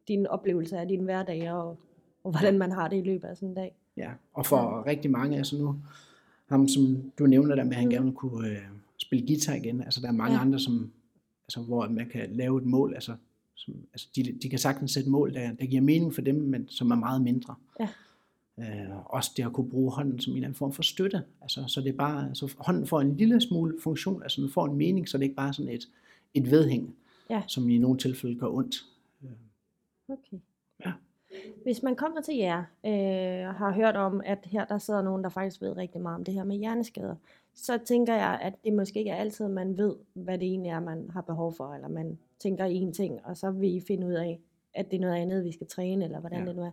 [0.07, 1.77] din oplevelse af din hverdag, og,
[2.23, 3.75] og hvordan man har det i løbet af sådan en dag.
[3.97, 4.83] Ja, og for ja.
[4.85, 5.75] rigtig mange, altså nu,
[6.49, 7.91] ham som du nævner der med, at han Mm.
[7.91, 8.57] gerne kunne øh,
[8.97, 10.41] spille guitar igen, altså der er mange ja.
[10.41, 10.91] andre, som,
[11.45, 13.15] altså, hvor man kan lave et mål, altså,
[13.55, 16.67] som, altså de, de kan sagtens sætte mål, der, der giver mening for dem, men
[16.67, 17.55] som er meget mindre.
[17.79, 17.89] Ja.
[18.59, 18.65] Øh,
[19.05, 21.81] også det at kunne bruge hånden som en eller anden form for støtte, altså, så
[21.81, 25.09] det er bare, altså, hånden får en lille smule funktion, altså den får en mening,
[25.09, 25.87] så det er ikke bare sådan et,
[26.33, 26.95] et vedhæng,
[27.29, 27.41] Ja.
[27.47, 28.75] som i nogle tilfælde gør ondt.
[30.09, 30.37] Okay.
[30.85, 30.91] Ja.
[31.63, 35.23] Hvis man kommer til jer øh, og har hørt om, at her der sidder nogen,
[35.23, 37.15] der faktisk ved rigtig meget om det her med hjerneskader,
[37.55, 40.79] så tænker jeg, at det måske ikke er altid, man ved, hvad det egentlig er,
[40.79, 44.07] man har behov for, eller man tænker i en ting, og så vil I finde
[44.07, 44.39] ud af,
[44.73, 46.45] at det er noget andet, vi skal træne, eller hvordan Ja.
[46.47, 46.71] det nu er.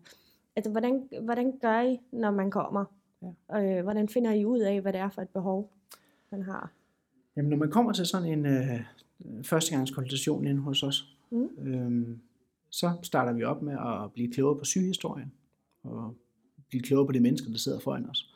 [0.56, 2.84] Altså, hvordan, hvordan gør I, når man kommer?
[3.22, 3.78] Ja.
[3.78, 5.72] Øh, hvordan finder I ud af, hvad det er for et behov,
[6.30, 6.72] man har?
[7.36, 8.80] Jamen, når man kommer til sådan en øh,
[9.44, 11.48] førstegangskonsultation inde hos os, Mm.
[11.58, 12.20] øhm,
[12.70, 15.32] så starter vi op med at blive klogere på sygehistorien,
[15.82, 16.14] og
[16.68, 18.34] blive klogere på de mennesker, der sidder foran os.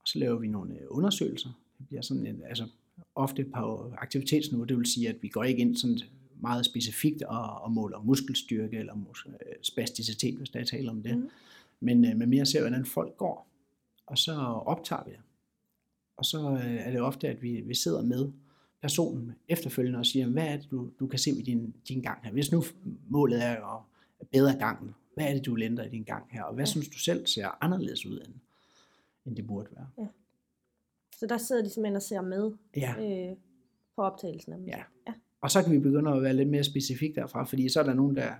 [0.00, 1.48] Og så laver vi nogle øh, undersøgelser.
[1.78, 2.68] Det bliver sådan en, altså,
[3.14, 4.64] ofte på aktivitetsniveau.
[4.64, 5.98] Det vil sige, at vi går ikke ind sådan
[6.40, 11.02] meget specifikt og, og måler muskelstyrke eller mus, øh, spasticitet, hvis der er tale om
[11.02, 11.18] det.
[11.18, 11.28] Mhm.
[11.80, 13.48] Men, øh, men mere ser, hvordan folk går.
[14.06, 14.32] Og så
[14.66, 15.20] optager vi det.
[16.16, 18.32] Og så øh, er det ofte, at vi, vi sidder med
[18.82, 22.24] personen efterfølgende og siger, hvad er det, du, du kan se ved din, din gang
[22.24, 22.32] her?
[22.32, 22.62] Hvis nu
[23.08, 23.78] målet er
[24.20, 26.42] at bedre gangen, hvad er det, du ændre i din gang her?
[26.42, 26.70] Og hvad Ja.
[26.70, 28.34] synes du selv ser anderledes ud, end,
[29.26, 30.08] end det burde være?
[31.18, 32.94] Så der sidder de simpelthen og ser med Ja.
[33.30, 33.36] øh,
[33.96, 34.68] på optagelsen af dem.
[34.68, 34.82] Ja.
[35.06, 35.12] ja.
[35.46, 37.94] Og så kan vi begynde at være lidt mere specifik derfra, fordi så er der
[37.94, 38.34] nogen, der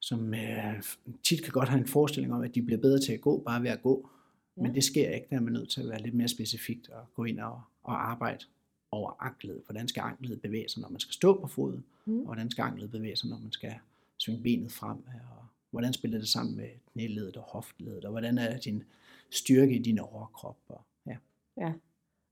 [0.00, 0.82] som øh,
[1.22, 3.62] tit kan godt have en forestilling om, at de bliver bedre til at gå, bare
[3.62, 4.10] ved at gå.
[4.56, 4.62] Ja.
[4.62, 7.06] Men det sker ikke, der er man nødt til at være lidt mere specifikt og
[7.14, 8.44] gå ind og, og arbejde
[8.90, 9.62] over anklet.
[9.64, 11.84] Hvordan skal anklet bevæge sig, når man skal stå på foden?
[12.04, 12.18] Mm.
[12.18, 13.74] Og hvordan skal anklet bevæge sig, når man skal
[14.18, 14.98] svinge benet frem?
[15.06, 18.04] Og hvordan spiller det sammen med knæledet og hofteledet?
[18.04, 18.82] Og hvordan er din
[19.30, 20.58] styrke i din overkrop?
[20.68, 21.16] Og, ja.
[21.56, 21.72] ja.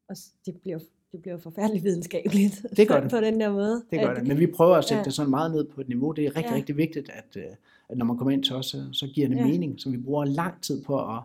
[0.09, 0.79] Og det bliver,
[1.17, 2.67] det bliver forfærdeligt videnskabeligt.
[2.77, 3.11] Det gør det.
[3.11, 3.85] på den der måde.
[3.91, 4.27] Det gør At- det.
[4.29, 4.99] Men vi prøver at sætte Ja.
[4.99, 5.05] ja.
[5.05, 6.13] det sådan meget ned på et niveau.
[6.13, 6.51] Det er rigtig, Ja.
[6.51, 6.57] ja.
[6.57, 7.45] rigtig vigtigt, at, øh,
[7.89, 9.41] at når man kommer ind til os, så, giver det Ja.
[9.41, 9.47] ja.
[9.47, 9.81] mening.
[9.81, 11.23] Så vi bruger lang tid på at,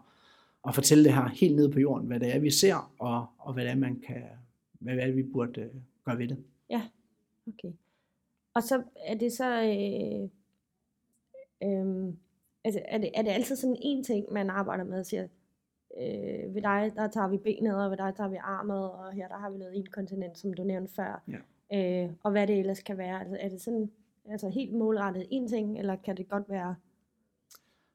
[0.67, 3.54] at fortælle det her helt ned på jorden, hvad det er, vi ser, og, og
[3.54, 4.21] hvad det er, man kan,
[4.80, 5.67] hvad det er, vi burde øh,
[6.06, 6.38] gøre ved det.
[7.47, 7.71] Okay.
[8.54, 10.30] Og så er det så, øh,
[11.69, 12.13] øh,
[12.63, 15.27] altså er det, er det altid sådan en ting, man arbejder med og siger,
[15.97, 19.27] øh, ved dig, der tager vi benet, og ved dig tager vi armet, og her
[19.27, 21.23] der har vi noget inkontinent, som du nævnte før.
[21.27, 22.04] Ja.
[22.04, 23.19] Øh, og hvad det ellers kan være.
[23.19, 23.91] Altså, er det sådan
[24.30, 26.75] altså helt målrettet en ting, eller kan det godt være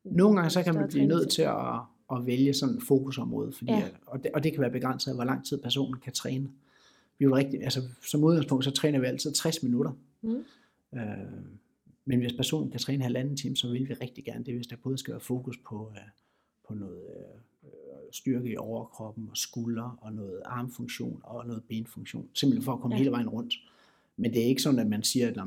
[0.04, 1.80] Nogle gange så kan man blive nødt til at,
[2.12, 3.78] at vælge sådan et fokusområde, fordi, Ja.
[3.78, 3.88] ja.
[4.06, 6.48] og, det, og det kan være begrænset af, hvor lang tid personen kan træne.
[7.18, 9.92] Vi er jo rigtig, altså, som udgangspunkt, så træner vi altid 60 minutter.
[10.22, 10.44] Mm.
[10.94, 11.02] Øh,
[12.04, 14.76] men hvis personen kan træne halvanden time, så vil vi rigtig gerne det, hvis der
[14.76, 16.02] både skal være fokus på, øh,
[16.68, 17.40] på noget øh,
[18.12, 22.28] styrke i overkroppen og skuldre og noget armfunktion og noget benfunktion.
[22.34, 22.98] Simpelthen for at komme Ja.
[22.98, 23.54] hele vejen rundt.
[24.16, 25.44] Men det er ikke sådan, at man siger, at "Nå,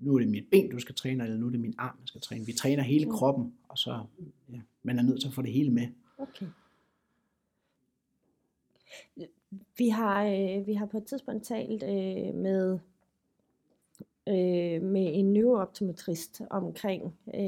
[0.00, 2.08] nu er det mit ben, du skal træne, eller nu er det min arm, jeg
[2.08, 2.46] skal træne.
[2.46, 3.10] Vi træner hele Mm.
[3.12, 4.04] kroppen, og så
[4.52, 5.88] ja, man er nødt til at få det hele med.
[6.18, 6.46] Okay.
[9.78, 12.78] Vi har, øh, vi har på et tidspunkt talt øh, med,
[14.28, 17.40] øh, med en neurooptometrist omkring øh,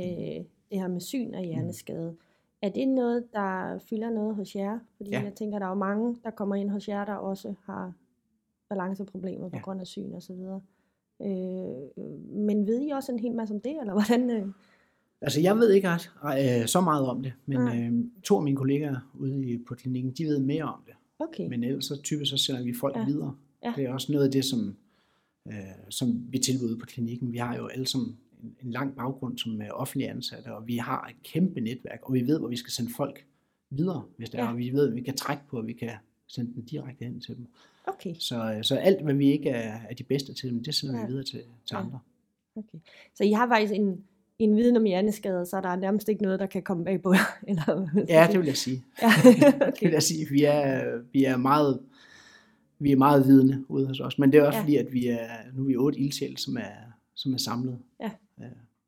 [0.70, 2.16] det her med syn og hjerneskade.
[2.62, 4.78] Er det noget, der fylder noget hos jer?
[4.96, 5.22] Fordi Ja.
[5.22, 7.92] jeg tænker, der er jo mange, der kommer ind hos jer, der også har
[8.68, 9.62] balanceproblemer på Ja.
[9.62, 10.60] grund af syn og så videre.
[11.22, 12.04] Øh,
[12.36, 14.30] men ved I også en hel masse om det, eller hvordan?
[14.30, 14.46] Øh?
[15.20, 17.78] Altså, jeg ved ikke ret, øh, så meget om det, men Nej.
[17.82, 20.94] øh, to af mine kollegaer ude i, på klinikken, de ved mere om det.
[21.18, 21.48] Okay.
[21.48, 23.00] Men ellers så typisk så sender vi folk Ja.
[23.00, 23.06] ja.
[23.06, 23.34] videre.
[23.64, 23.72] Ja.
[23.76, 24.76] Det er også noget af det, som,
[25.48, 25.54] øh,
[25.88, 27.32] som vi tilbyder på klinikken.
[27.32, 30.76] Vi har jo alle sammen en, en lang baggrund som er offentlige ansatte, og vi
[30.76, 33.24] har et kæmpe netværk, og vi ved, hvor vi skal sende folk
[33.70, 34.44] videre, hvis det Ja.
[34.44, 35.90] er, og vi ved, at vi kan trække på, at vi kan
[36.28, 37.46] sende dem direkte hen til dem.
[37.86, 38.14] Okay.
[38.18, 41.04] Så, øh, så alt, hvad vi ikke er, er de bedste til, det sender Ja.
[41.04, 41.80] vi videre til, til Ja.
[41.80, 41.98] andre.
[42.56, 42.78] Okay.
[43.14, 44.04] Så I har faktisk en,
[44.38, 47.12] en viden om hjerneskader, så der er nærmest ikke noget, der kan komme bag på
[47.12, 47.38] jer?
[47.48, 48.84] Eller, Ja, det vil jeg sige.
[49.02, 49.92] Ja, Det vil okay.
[49.92, 50.26] jeg sige.
[50.30, 51.80] Vi er, vi er meget
[52.78, 54.58] vi er meget vidne ude hos os, men det er også Ja.
[54.58, 54.62] ja.
[54.64, 57.78] fordi, at vi er, nu er vi otte ildsjæl, som er, som er samlet.
[58.00, 58.10] Ja.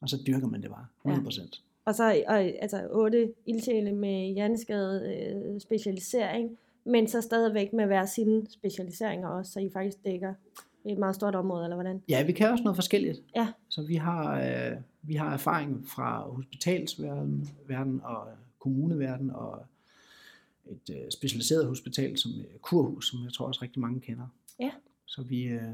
[0.04, 0.06] Ja.
[0.06, 1.62] Og så dyrker man det bare, 100 procent.
[1.84, 8.06] Og så og, altså otte ildsjæle med hjerneskade øh, specialisering, men så stadigvæk med hver
[8.06, 10.34] sine specialiseringer også, så I faktisk dækker
[10.84, 12.02] et meget stort område, eller hvordan?
[12.08, 13.22] Ja, vi kan også noget forskelligt.
[13.36, 13.48] Ja.
[13.68, 19.66] Så vi har, øh, vi har erfaring fra hospitalsverden verden og kommuneverden og
[20.66, 24.26] et øh, specialiseret hospital som øh, Kurhus, som jeg tror også rigtig mange kender.
[24.60, 24.70] Ja.
[25.06, 25.72] Så vi, øh,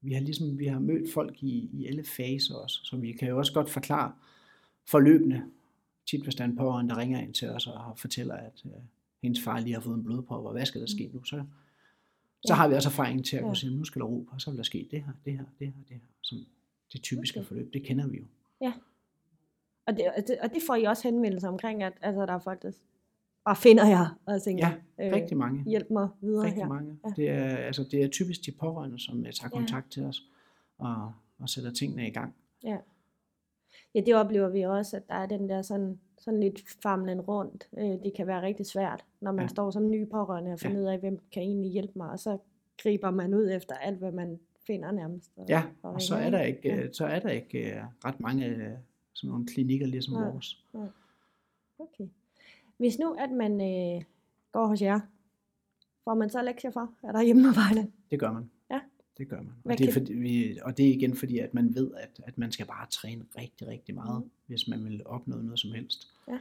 [0.00, 3.28] vi har ligesom vi har mødt folk i, i alle faser også, så vi kan
[3.28, 4.12] jo også godt forklare
[4.86, 5.42] forløbende.
[6.06, 8.72] Tit hvis der er en pårørende, der ringer ind til os og fortæller, at øh,
[9.22, 11.24] hendes far lige har fået en blodprop, og hvad skal der ske nu?
[11.24, 11.44] Så,
[12.44, 12.54] så Ja.
[12.54, 13.46] har vi også erfaring til at Ja.
[13.46, 15.32] kunne sige, nu skal der ro på, og så vil der ske det her, det
[15.32, 16.00] her, det her, det her.
[16.22, 16.38] Som
[16.92, 17.46] det typiske Okay.
[17.48, 18.24] forløb, det kender vi jo.
[19.86, 22.38] Og det, og det, og det får I også henvendelser omkring, at altså, der er
[22.38, 22.70] folk, der
[23.48, 25.64] bare finder jer og tænker, Ja, rigtig mange.
[25.70, 26.68] hjælp mig videre Rigtig her.
[26.68, 26.98] mange.
[27.04, 27.12] Ja.
[27.16, 29.58] Det, er, altså, det er typisk de pårørende, som øh, tager Ja.
[29.58, 30.22] kontakt til os
[30.78, 32.34] og, og sætter tingene i gang.
[32.64, 32.76] Ja.
[33.94, 37.68] ja, det oplever vi også, at der er den der sådan, sådan lidt famlen rundt.
[37.78, 39.42] Øh, det kan være rigtig svært, når man ja.
[39.42, 39.48] Ja.
[39.48, 40.82] står som ny pårørende og finder ja.
[40.82, 42.38] ud af, hvem kan egentlig hjælpe mig, og så
[42.82, 45.30] griber man ud efter alt, hvad man finder nærmest.
[45.36, 48.20] Og, Ja, og så ringer er der ikke, øh, så er der ikke øh, ret
[48.20, 48.72] mange øh,
[49.12, 50.30] sådan nogle klinikker ligesom Nej.
[50.30, 50.64] vores.
[51.78, 52.08] Okay.
[52.78, 54.02] Hvis nu, at man øh,
[54.52, 55.00] går hos jer,
[56.04, 56.94] får man så lektier for?
[57.02, 57.90] Er der hjemmearbejde?
[58.10, 58.50] Det gør man.
[58.70, 58.80] Ja.
[59.18, 59.52] Det gør man.
[59.62, 62.20] Hvad Og det, er fordi, vi, og det er igen fordi, at man ved, at,
[62.24, 64.30] at man skal bare træne rigtig, rigtig meget, mm.
[64.46, 66.08] hvis man vil opnå noget som helst.
[66.28, 66.38] Ja.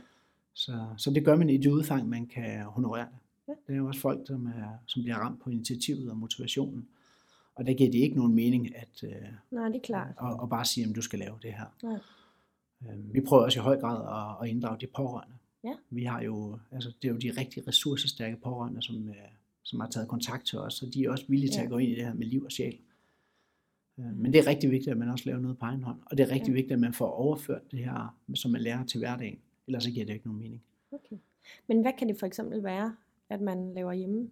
[0.54, 3.18] Så, så det gør man i det udfang, man kan honorere det.
[3.48, 3.54] Ja.
[3.68, 6.88] Det er jo også folk, som, er, som bliver ramt på initiativet og motivationen.
[7.56, 9.12] Og der giver det ikke nogen mening at, øh,
[9.52, 10.08] Nej, det er klart.
[10.22, 11.66] at, at bare sige, at du skal lave det her.
[11.84, 12.00] Nej.
[12.88, 15.36] Øh, vi prøver også i høj grad at, at inddrage de pårørende.
[15.68, 15.74] Ja.
[15.90, 19.16] Vi har jo, altså, det er jo de rigtig ressourcestærke pårørende, som, øh,
[19.64, 21.64] som har taget kontakt til os, og de er også villige til Ja.
[21.64, 22.78] at gå ind i det her med liv og sjæl.
[24.00, 26.18] Øh, Men det er rigtig vigtigt, at man også laver noget på egen hånd, og
[26.18, 26.54] det er rigtig Ja.
[26.54, 30.06] vigtigt, at man får overført det her, som man lærer til hverdagen, ellers så giver
[30.06, 30.62] det ikke nogen mening.
[30.92, 31.16] Okay.
[31.68, 32.96] Men hvad kan det for eksempel være,
[33.30, 34.30] at man laver hjemme?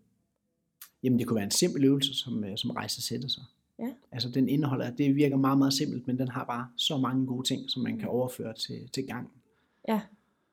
[1.04, 3.44] Jamen det kunne være en simpel øvelse, som, øh, som rejser sætter sig.
[3.80, 3.90] Ja.
[4.12, 7.48] Altså den indeholder, det virker meget, meget simpelt, men den har bare så mange gode
[7.48, 8.00] ting, som man Mm.
[8.00, 9.32] kan overføre til, til gang.
[9.88, 10.02] Ja.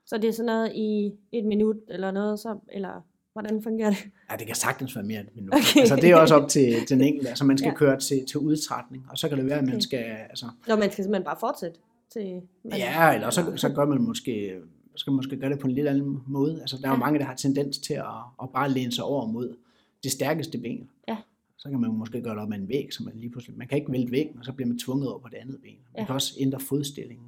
[0.06, 3.98] Så det er sådan noget i et minut eller noget, så, eller hvordan fungerer det?
[4.30, 5.54] Ja, det kan sagtens være mere end et minut.
[5.54, 5.80] Okay.
[5.80, 7.28] Altså, det er også op til, til den enkelte.
[7.28, 7.74] Altså, man skal Ja.
[7.74, 9.98] køre til, til udtrætning, og så kan det være, at man skal...
[10.30, 11.78] Altså, Nå, man skal simpelthen bare fortsætte
[12.12, 12.40] til...
[12.64, 14.60] Man, ja, eller så, så gør man måske,
[14.96, 16.60] skal måske gøre det på en lidt anden måde.
[16.60, 16.98] Altså, der er jo Ja.
[17.00, 18.04] mange, der har tendens til at,
[18.42, 19.56] at bare læne sig over mod
[20.04, 20.88] det stærkeste ben.
[21.08, 21.16] Ja.
[21.58, 23.58] Så kan man jo måske gøre det op med en væg, så man lige pludselig...
[23.58, 25.70] Man kan ikke vælte væggen, og så bliver man tvunget over på det andet ben.
[25.92, 26.04] Man Ja.
[26.06, 27.26] kan også ændre fodstillingen.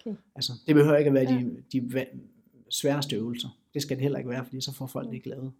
[0.00, 0.14] Okay.
[0.34, 1.40] altså, det behøver ikke at være Ja.
[1.72, 2.06] de, de
[2.70, 3.48] sværeste øvelser.
[3.74, 5.52] Det skal det heller ikke være, fordi så får folk det ikke lavet.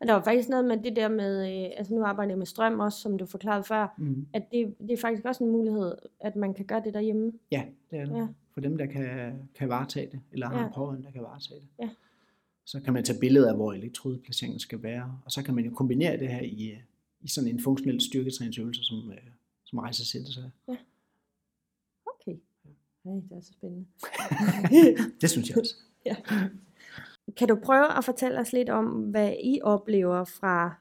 [0.00, 2.46] Og der var faktisk noget med det der med, øh, altså nu arbejder jeg med
[2.46, 4.26] strøm også, som du forklarede før, Mm.
[4.32, 7.32] at det, det er faktisk også en mulighed, at man kan gøre det derhjemme.
[7.50, 8.12] Ja, det er det.
[8.12, 8.18] Ja.
[8.18, 8.26] Ja.
[8.52, 10.66] For dem, der kan, kan varetage det, eller har Ja.
[10.66, 11.68] en pårørende, der kan varetage det.
[11.80, 11.90] Ja.
[12.64, 15.70] Så kan man tage billeder af, hvor elektrodeplaceringen skal være, og så kan man jo
[15.74, 16.78] kombinere det her i,
[17.20, 19.18] i sådan en funktionel styrketræningsøvelse, som, øh,
[19.64, 20.50] som rejser sætter sig.
[20.66, 20.80] Okay.
[23.06, 23.86] Ej, det er så spændende.
[25.20, 25.74] Det synes jeg også.
[27.36, 30.74] Kan du prøve at fortælle os lidt om, hvad I oplever fra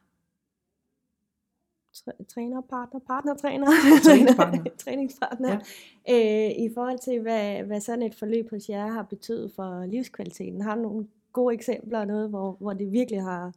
[1.93, 3.67] træ- træner, partner, partnertræner,
[4.05, 4.63] Træningspartner.
[4.85, 5.59] træningspartner,
[6.07, 6.45] ja.
[6.49, 10.61] øh, i forhold til, hvad, hvad sådan et forløb hos jer har betydet for livskvaliteten.
[10.61, 13.53] Har du nogle gode eksempler, noget, hvor, hvor det virkelig har...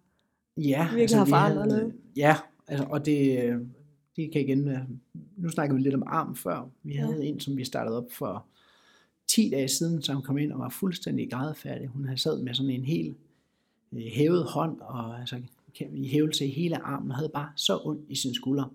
[0.56, 1.94] Ja, altså, Virkelig har vi forandret noget.
[2.16, 2.36] Ja,
[2.68, 3.60] altså, og det, øh,
[4.16, 4.86] det kan igen være,
[5.36, 6.68] nu snakker vi lidt om arm før.
[6.82, 7.00] Vi Ja.
[7.00, 8.46] havde en, som vi startede op for
[9.28, 11.88] 10 dage siden, som kom ind og var fuldstændig grædefærdig.
[11.88, 13.16] Hun havde sad med sådan en helt
[13.92, 15.42] øh, hævet hånd, og altså
[15.92, 18.74] i hævelse i hele armen, og havde bare så ondt i sin skulder.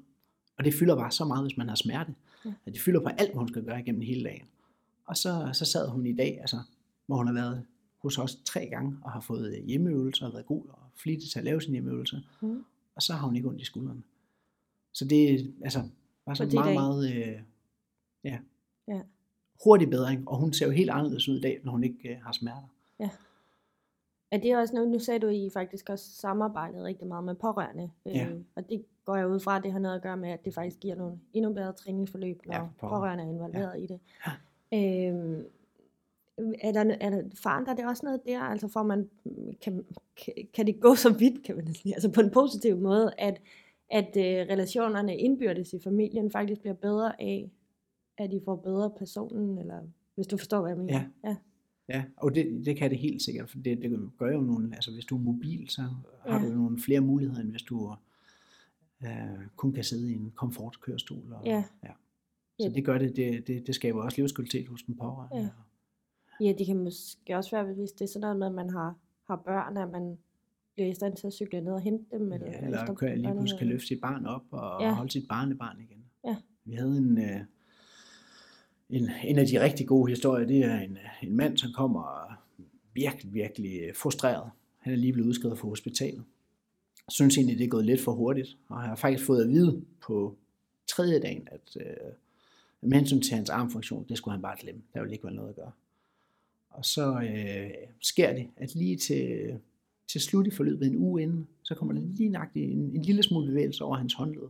[0.58, 2.16] Og det fylder bare så meget, hvis man har smerte.
[2.46, 2.54] Ja.
[2.66, 4.46] At det fylder på alt, hvad hun skal gøre igennem hele dagen.
[5.06, 6.60] Og så, så sad hun i dag, altså,
[7.06, 7.64] hvor hun har været
[7.98, 11.40] hos os tre gange, og har fået øh, hjemmeøvelser, og været god og flittig til
[11.40, 12.20] at lave sine hjemmeøvelser.
[12.42, 12.64] Mm.
[12.96, 14.02] Og så har hun ikke ondt i skuldrene.
[14.94, 15.80] Så det altså
[16.26, 16.74] På de meget, dage.
[16.74, 17.42] meget øh,
[18.24, 18.38] ja,
[18.88, 19.02] Ja.
[19.64, 20.30] Hurtig bedring.
[20.30, 22.68] Og hun ser jo helt anderledes ud i dag, når hun ikke øh, har smerter.
[24.32, 27.90] Er det også noget, nu sagde du, I faktisk også samarbejdet rigtig meget med pårørende.
[28.06, 28.28] Ja.
[28.30, 30.46] Øh, og det går jeg ud fra, at det har noget at gøre med, at
[30.46, 33.24] det faktisk giver nogle endnu bedre træningsforløb, når Ja, ja, pårørende.
[33.24, 33.84] er involveret ja.
[33.84, 34.00] i det.
[34.74, 35.46] Øhm,
[36.62, 38.40] er der, er der, forandrer det også noget der?
[38.40, 39.10] Altså får man,
[39.62, 39.86] kan,
[40.26, 43.42] kan, kan det gå så vidt, kan man sige, altså på en positiv måde, at,
[43.90, 47.50] at øh, relationerne indbyrdes i familien faktisk bliver bedre af,
[48.18, 49.82] at I får bedre personen, eller
[50.16, 50.94] hvis du forstår, hvad jeg mener.
[50.94, 51.30] Ja.
[51.30, 51.36] ja.
[51.90, 54.92] Ja, og det, det kan det helt sikkert, for det, det gør jo nogle, altså
[54.92, 56.40] hvis du er mobil, så har Ja.
[56.46, 57.94] du jo nogle flere muligheder, end hvis du
[59.04, 59.10] øh,
[59.56, 61.34] kun kan sidde i en komfortkørestol.
[61.34, 61.64] Og, Ja.
[61.84, 61.92] ja.
[62.60, 65.38] Så det gør det, det, det, det skaber også livskvalitet hos den pårørende.
[66.40, 66.46] Ja.
[66.46, 68.96] Ja, det kan måske også være, hvis det er sådan noget med, at man har,
[69.28, 70.18] har børn, at man
[70.74, 72.32] bliver i stand til at cykle ned og hente dem.
[72.32, 74.94] Eller, Ja, eller efter kan, lige pludselig kan løfte sit barn op og ja.
[74.94, 76.06] holde sit barnebarn igen.
[76.26, 76.36] Ja.
[76.66, 77.40] Vi havde en, øh,
[78.92, 82.34] en, en af de rigtig gode historier, det er en, en mand, som kommer
[82.94, 84.52] virkelig, virkelig øh, frustreret.
[84.80, 86.24] Han er lige blevet udskrevet fra hospitalet.
[87.10, 90.36] Synes egentlig, det er gået lidt for hurtigt, og har faktisk fået at vide på
[90.88, 92.14] tredje dagen, at øh,
[92.82, 94.82] med hensyn til hans armfunktion, det skulle han bare glemme.
[94.94, 95.72] Der ville ikke være noget at gøre.
[96.70, 99.54] Og så øh, sker det, at lige til,
[100.08, 103.24] til slut i forløbet en uge inden, så kommer der lige nøjagtigt en, en lille
[103.24, 104.48] smule bevægelse over hans håndled.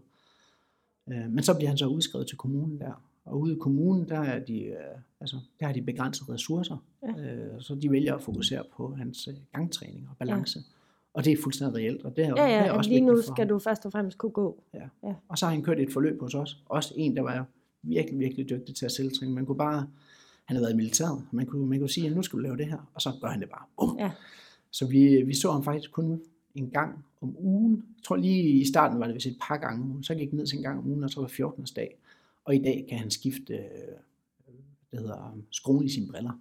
[1.12, 3.04] Øh, men så bliver han så udskrevet til kommunen der.
[3.32, 4.76] Og ude i kommunen, der, er de, øh,
[5.22, 7.34] altså, der har de begrænsede ressourcer, Ja.
[7.36, 10.60] øh, så de vælger at fokusere på hans øh, gangtræning og balance.
[10.60, 10.64] Ja.
[11.14, 13.22] Og det er fuldstændig reelt, og det er, Ja, det er ja, også lige nu
[13.22, 13.48] skal ham.
[13.48, 14.64] du først og fremmest kunne gå.
[15.28, 16.64] Og så har han kørt et forløb hos os.
[16.66, 17.46] Også en, der var
[17.84, 19.32] virkelig, virkelig dygtig til at selvtræne.
[19.34, 19.88] Man kunne bare,
[20.46, 22.58] han havde været i militæret, man kunne, man kunne sige, at nu skal du lave
[22.58, 23.66] det her, og så gør han det bare.
[23.78, 23.98] Bum.
[24.00, 24.12] Ja.
[24.72, 26.22] Så vi, vi så ham faktisk kun
[26.56, 27.74] en gang om ugen.
[27.98, 30.04] Jeg tror lige i starten var det vist et par gange om ugen.
[30.04, 31.66] Så gik han ned til en gang om ugen, og så var 14.
[31.76, 31.98] dag.
[32.46, 33.98] Og i dag kan han skifte, øh,
[34.92, 36.32] det hedder skruen i sine briller.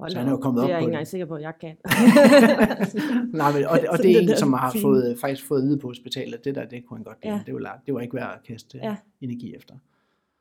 [0.00, 0.42] Hold Så han er jo op.
[0.42, 1.76] kommet det er jeg på ikke engang sikker på, at jeg kan.
[3.40, 5.86] Nej, men, og, og det er en, som har fået, faktisk fået at vide på
[5.86, 7.34] hospitalet, at det der, det kunne han godt lide.
[7.34, 7.42] Ja.
[7.46, 8.88] Det, var, det var ikke værd at kaste Ja.
[8.88, 8.96] ja.
[9.20, 9.74] energi efter.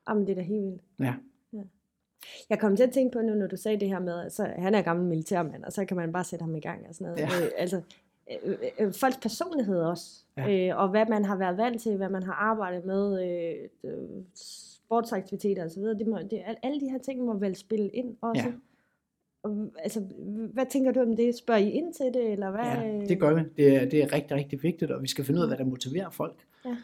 [0.10, 0.82] Jamen, det er da helt vildt.
[1.00, 1.14] Ja.
[1.54, 1.62] Ja.
[2.50, 4.54] Jeg kom til at tænke på nu, når du sagde det her med, at så,
[4.58, 7.06] han er gammel militærmand, og så kan man bare sætte ham i gang og sådan
[7.06, 7.20] noget.
[7.20, 7.46] Ja.
[7.46, 7.82] Øh, altså,
[8.44, 10.70] øh, øh, folks personlighed også, Ja.
[10.70, 14.10] øh, og hvad man har været vant til, hvad man har arbejdet med, øh, øh,
[14.36, 18.44] sportsaktiviteter osv., det må, det, al- alle de her ting må vel spille ind også.
[18.46, 18.52] Ja.
[19.44, 20.00] Og, altså,
[20.54, 21.36] hvad tænker du om det?
[21.36, 22.62] Spørger I ind til det, eller hvad?
[22.64, 23.42] Ja, det gør vi.
[23.58, 25.66] Det er, det er rigtig, rigtig vigtigt, og vi skal finde ud af, hvad der
[25.66, 26.46] motiverer folk.
[26.66, 26.76] Ja.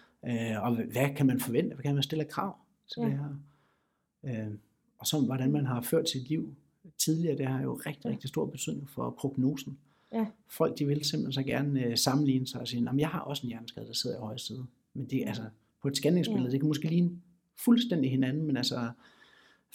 [0.55, 1.75] Øh, og hvad kan man forvente?
[1.75, 2.55] Hvad kan man stille krav
[2.93, 3.07] til Ja.
[3.07, 4.45] det her?
[4.47, 4.51] Øh,
[4.99, 6.55] og så hvordan man har ført sit liv
[6.97, 8.09] tidligere, det har jo rigtig, Ja.
[8.11, 9.79] rigtig stor betydning for prognosen.
[10.13, 10.25] Ja.
[10.47, 13.43] Folk de vil simpelthen så gerne øh, sammenligne sig og sige, at jeg har også
[13.43, 14.65] en hjerneskade, der sidder i højre side.
[14.93, 15.43] Men det er altså,
[15.81, 16.51] på et scanningsbillede, Ja.
[16.51, 17.21] det kan måske ligne
[17.57, 18.89] fuldstændig hinanden, men altså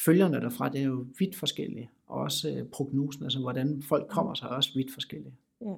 [0.05, 1.91] følgerne derfra, det er jo vidt forskellige.
[2.07, 5.35] Og også øh, prognosen, altså hvordan folk kommer sig, er også vidt forskellige.
[5.61, 5.75] Ja.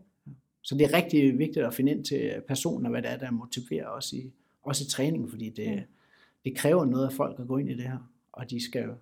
[0.62, 3.30] Så det er rigtig vigtigt at finde ind til personen, og hvad det er, der
[3.30, 5.82] motiverer os i, også i træningen, fordi det, Ja.
[6.44, 8.10] det kræver noget af folk at gå ind i det her.
[8.32, 8.94] Og de skal jo,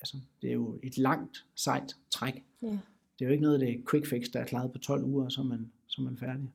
[0.00, 2.44] altså, det er jo et langt, sejt træk.
[2.62, 2.78] Ja.
[3.18, 5.24] Det er jo ikke noget, det er quick fix, der er klaret på 12 uger,
[5.24, 6.50] og så er man, så er man færdig.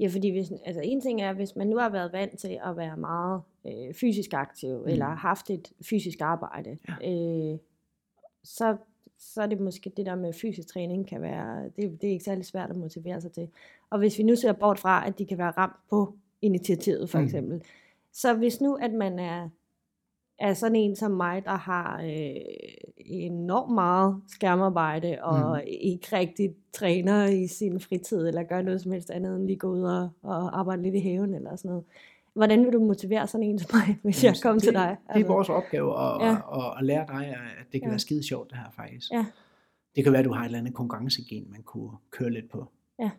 [0.00, 2.76] Ja, fordi hvis, altså en ting er, hvis man nu har været vant til at
[2.76, 4.88] være meget øh, fysisk aktiv, mm.
[4.88, 7.10] eller haft et fysisk arbejde, ja.
[7.12, 7.58] øh,
[8.44, 8.76] så,
[9.18, 12.24] så er det måske det der med fysisk træning kan være, det, det er ikke
[12.24, 13.48] særlig svært at motivere sig til.
[13.90, 17.18] Og hvis vi nu ser bort fra, at de kan være ramt på initiativet for
[17.18, 17.24] Mm.
[17.24, 17.62] eksempel,
[18.12, 19.48] så hvis nu, at man er,
[20.38, 22.34] er sådan en som mig, der har øh,
[22.96, 25.68] enormt meget skærmarbejde, og Mm.
[25.80, 29.68] ikke rigtig træner i sin fritid, eller gør noget som helst andet, end lige gå
[29.72, 31.84] ud og, og arbejde lidt i haven, eller sådan noget.
[32.34, 34.96] Hvordan vil du motivere sådan en som mig, hvis jeg kommer det, til dig?
[35.14, 36.26] Det er vores opgave at, Ja.
[36.26, 36.32] ja.
[36.66, 37.88] at, at lære dig, at det kan Ja.
[37.88, 39.12] være skide sjovt det her faktisk.
[39.12, 39.26] Ja.
[39.96, 42.66] Det kan være, at du har et eller andet konkurrencegen, man kunne køre lidt på.
[42.98, 43.10] Ja.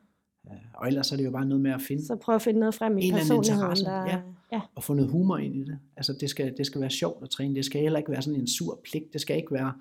[0.50, 2.60] Øh, Og ellers er det jo bare noget med at finde Så prøv at finde
[2.60, 3.86] noget frem i personligheden.
[3.86, 4.18] Der, ja.
[4.52, 4.62] Ja.
[4.76, 5.80] og få noget humor ind i det.
[5.98, 7.56] Altså det skal, det skal være sjovt at træne.
[7.56, 9.14] Det skal heller ikke være sådan en sur pligt.
[9.14, 9.74] Det skal ikke være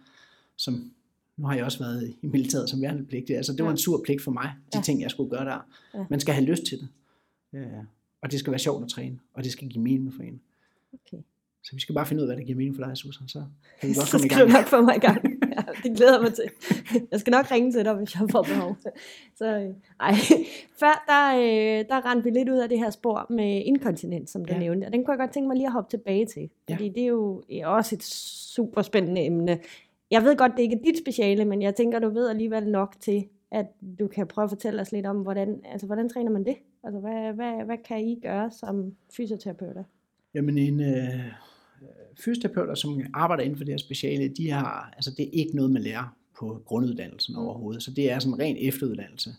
[0.56, 0.92] som,
[1.36, 3.36] nu har jeg også været i militæret som værnepligtig.
[3.36, 3.70] Altså det var Ja.
[3.72, 4.82] en sur pligt for mig, de Ja.
[4.82, 5.66] ting jeg skulle gøre der.
[5.94, 6.04] Ja.
[6.10, 6.88] Man skal have lyst til det.
[7.52, 7.58] Ja.
[8.22, 10.40] Og det skal være sjovt at træne, og det skal give mening for en.
[10.92, 11.22] Okay.
[11.62, 13.28] Så vi skal bare finde ud af, hvad der giver mening for dig, Susan.
[13.28, 13.44] Så
[13.80, 14.58] kan vi godt Så komme i skal du gang.
[14.62, 15.24] nok få mig i gang.
[15.82, 16.44] Det glæder jeg mig til.
[17.10, 18.76] Jeg skal nok ringe til dig, hvis jeg får behov.
[19.36, 20.14] Så, øh, ej.
[20.80, 24.44] Før der, øh, der rendte vi lidt ud af det her spor med inkontinens, som
[24.44, 24.58] du Ja.
[24.58, 24.84] nævnte.
[24.84, 26.50] Og den kunne jeg godt tænke mig lige at hoppe tilbage til.
[26.68, 26.74] Ja.
[26.74, 29.58] Fordi det er jo øh, også et super spændende emne.
[30.10, 32.94] Jeg ved godt, det ikke er dit speciale, men jeg tænker, du ved alligevel nok
[33.00, 33.66] til, at
[33.98, 36.56] du kan prøve at fortælle os lidt om, hvordan, altså, hvordan træner man det?
[36.84, 39.84] Altså, hvad, hvad, hvad kan I gøre som fysioterapeuter?
[40.34, 41.32] Jamen en øh,
[42.24, 45.70] fysioterapeuter, som arbejder inden for det her speciale, de har, altså det er ikke noget,
[45.70, 47.40] man lærer på grunduddannelsen Mm.
[47.40, 47.82] overhovedet.
[47.82, 49.30] Så det er sådan en ren efteruddannelse.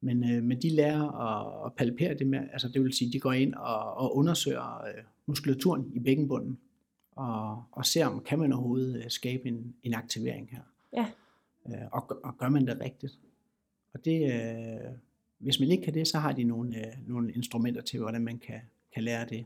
[0.00, 3.20] Men, øh, men de lærer at, at palpere det med, altså det vil sige, de
[3.20, 6.58] går ind og, og undersøger øh, muskulaturen i bækkenbunden,
[7.16, 10.60] og, og ser om, kan man overhovedet øh, skabe en, en aktivering her.
[10.92, 11.06] Ja.
[11.68, 13.18] Øh, og, gør- og gør man det rigtigt.
[13.94, 14.90] Og det, øh,
[15.38, 18.38] hvis man ikke kan det, så har de nogle, øh, nogle instrumenter til, hvordan man
[18.38, 18.60] kan,
[18.94, 19.30] kan lære det.
[19.30, 19.38] Der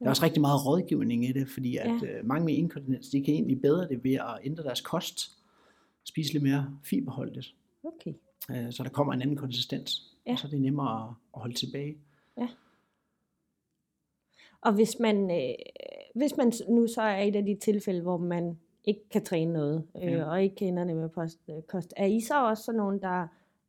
[0.00, 0.08] er Ja.
[0.10, 2.06] også rigtig meget rådgivning i det, fordi at Ja.
[2.18, 5.30] øh, mange med inkontinens, de kan egentlig bedre det ved at ændre deres kost,
[6.04, 8.12] spise lidt mere fiberholdigt, Okay.
[8.50, 10.32] øh, så der kommer en anden konsistens, Ja.
[10.32, 11.96] og så er det nemmere at, at holde tilbage.
[14.62, 15.54] Og hvis man, øh,
[16.14, 19.84] hvis man nu så er et af de tilfælde, hvor man ikke kan træne noget,
[19.96, 20.24] øh, Ja.
[20.24, 23.26] og ikke kender det med post, øh, kost, er I så også sådan nogen, der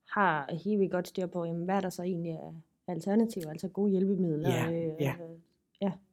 [0.10, 2.54] har helt vildt godt styr på, jamen, hvad er der så egentlig af
[2.92, 4.50] alternativer, altså gode hjælpemidler?
[4.50, 5.14] Ja, øh, ja.
[5.24, 5.30] øh,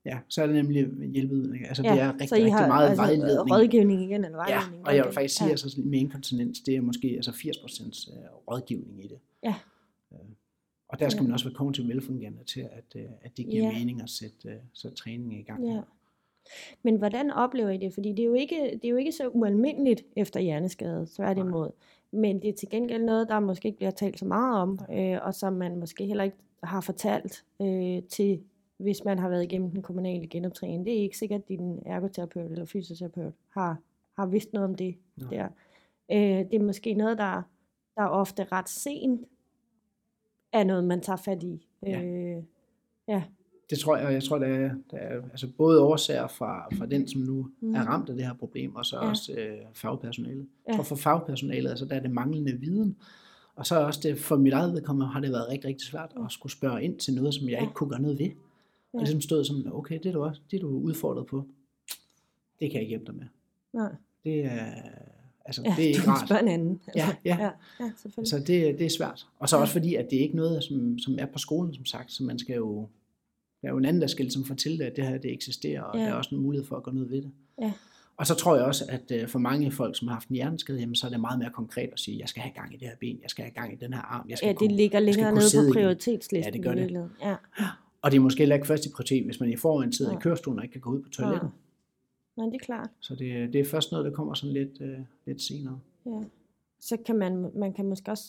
[0.05, 1.69] Ja, så er det nemlig hjælpemidler.
[1.69, 3.53] Altså det er rigtig, så I rigtig har meget altså, vejledning.
[3.53, 4.87] rådgivning igen, eller Ja, vejledning?
[4.87, 5.51] og jeg vil faktisk sige, ja.
[5.51, 9.19] altså, med inkontinens, det er måske altså 80% øh, rådgivning i det.
[9.45, 9.55] Ja.
[10.13, 10.19] Øh,
[10.89, 11.23] Og der skal Ja.
[11.23, 13.73] man også være kognitivt velfungerende til, at, øh, at det giver Ja.
[13.79, 15.67] mening at sætte, øh, sætte træning i gang.
[15.67, 15.81] Ja.
[16.83, 17.95] Men hvordan oplever I det?
[17.95, 21.71] Fordi det er jo ikke, det er jo ikke så ualmindeligt efter hjerneskade, tværtimod.
[22.13, 25.19] Men det er til gengæld noget, der måske ikke bliver talt så meget om, øh,
[25.23, 28.41] og som man måske heller ikke har fortalt øh, til,
[28.77, 30.85] hvis man har været igennem den kommunale genoptræning.
[30.87, 33.77] Det er ikke sikkert, at din ergoterapeut eller fysioterapeut har,
[34.17, 35.31] har vidst noget om det Nej.
[35.31, 35.49] der.
[36.13, 37.43] Øh, det er måske noget, der,
[37.97, 39.21] der ofte ret sent
[40.53, 41.67] er noget, man tager fat i.
[41.87, 42.03] Ja.
[42.03, 42.43] Øh,
[43.09, 43.23] ja.
[43.71, 46.87] Det tror jeg, og jeg tror, der er, der er altså både årsager fra, fra
[46.87, 47.75] den, som nu Mm.
[47.75, 49.05] er ramt af det her problem, og så Ja.
[49.05, 49.11] ja.
[49.11, 50.39] også øh, fagpersonalet.
[50.67, 50.71] Ja.
[50.71, 52.97] Jeg tror for fagpersonalet, altså der er det manglende viden,
[53.59, 56.33] og så også det, for mit eget vedkommende har det været rigtig, rigtig svært at
[56.33, 57.61] skulle spørge ind til noget, som jeg Ja.
[57.61, 58.31] ikke kunne gøre noget ved.
[58.93, 58.99] Og Ja.
[58.99, 61.45] ligesom stod som, okay, det er du også, det er du udfordret på.
[62.61, 63.27] Det kan jeg ikke hjælpe dig med.
[63.73, 63.93] Nej.
[64.25, 64.67] Det er,
[65.45, 66.27] altså, Ja, det er du ikke må rart.
[66.29, 66.81] spørge en anden.
[66.97, 67.37] Ja, ja.
[67.41, 67.51] ja,
[67.81, 68.31] ja selvfølgelig.
[68.31, 69.27] Så det, det er svært.
[69.39, 71.85] Og så også fordi, at det er ikke noget, som, som er på skolen, som
[71.85, 72.89] sagt, så man skal jo,
[73.63, 75.83] der er jo en anden, der skal ligesom fortælle det, at det her det eksisterer,
[75.83, 76.01] og Ja.
[76.03, 76.07] ja.
[76.09, 77.31] der er også en mulighed for at gøre noget ved det.
[77.63, 77.73] Ja.
[78.19, 80.79] Og så tror jeg også, at øh, for mange folk, som har haft en hjerneskade,
[80.81, 82.89] jamen, så er det meget mere konkret at sige, jeg skal have gang i det
[82.89, 84.77] her ben, jeg skal have gang i den her arm, jeg skal Ja, det kunne,
[84.77, 86.55] ligger længere nede på prioritetslisten.
[86.55, 87.11] Ja, det gør det.
[87.23, 87.35] Ja.
[88.03, 90.21] Og det er måske heller ikke først i prioritet, hvis man i forvejen sidder Nej.
[90.21, 91.51] i kørestolen og ikke kan gå ud på toilettet.
[92.37, 92.89] Nej, det er klart.
[93.01, 95.81] Så det, det er først noget, der kommer sådan lidt, øh, lidt senere.
[96.07, 96.21] Ja.
[96.81, 98.29] Så kan man, man kan måske også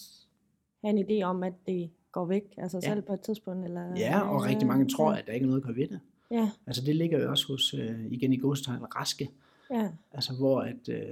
[0.83, 2.89] have en idé om, at det går væk sig Ja.
[2.89, 3.65] selv på et tidspunkt.
[3.65, 5.17] Eller, Ja, og rigtig mange tror, ja.
[5.19, 5.99] at der ikke er noget at gøre ved det.
[6.31, 9.29] Ja, Altså det ligger jo også hos, øh, igen i godstegn, raske.
[9.73, 11.05] Ja, Altså hvor at, øh,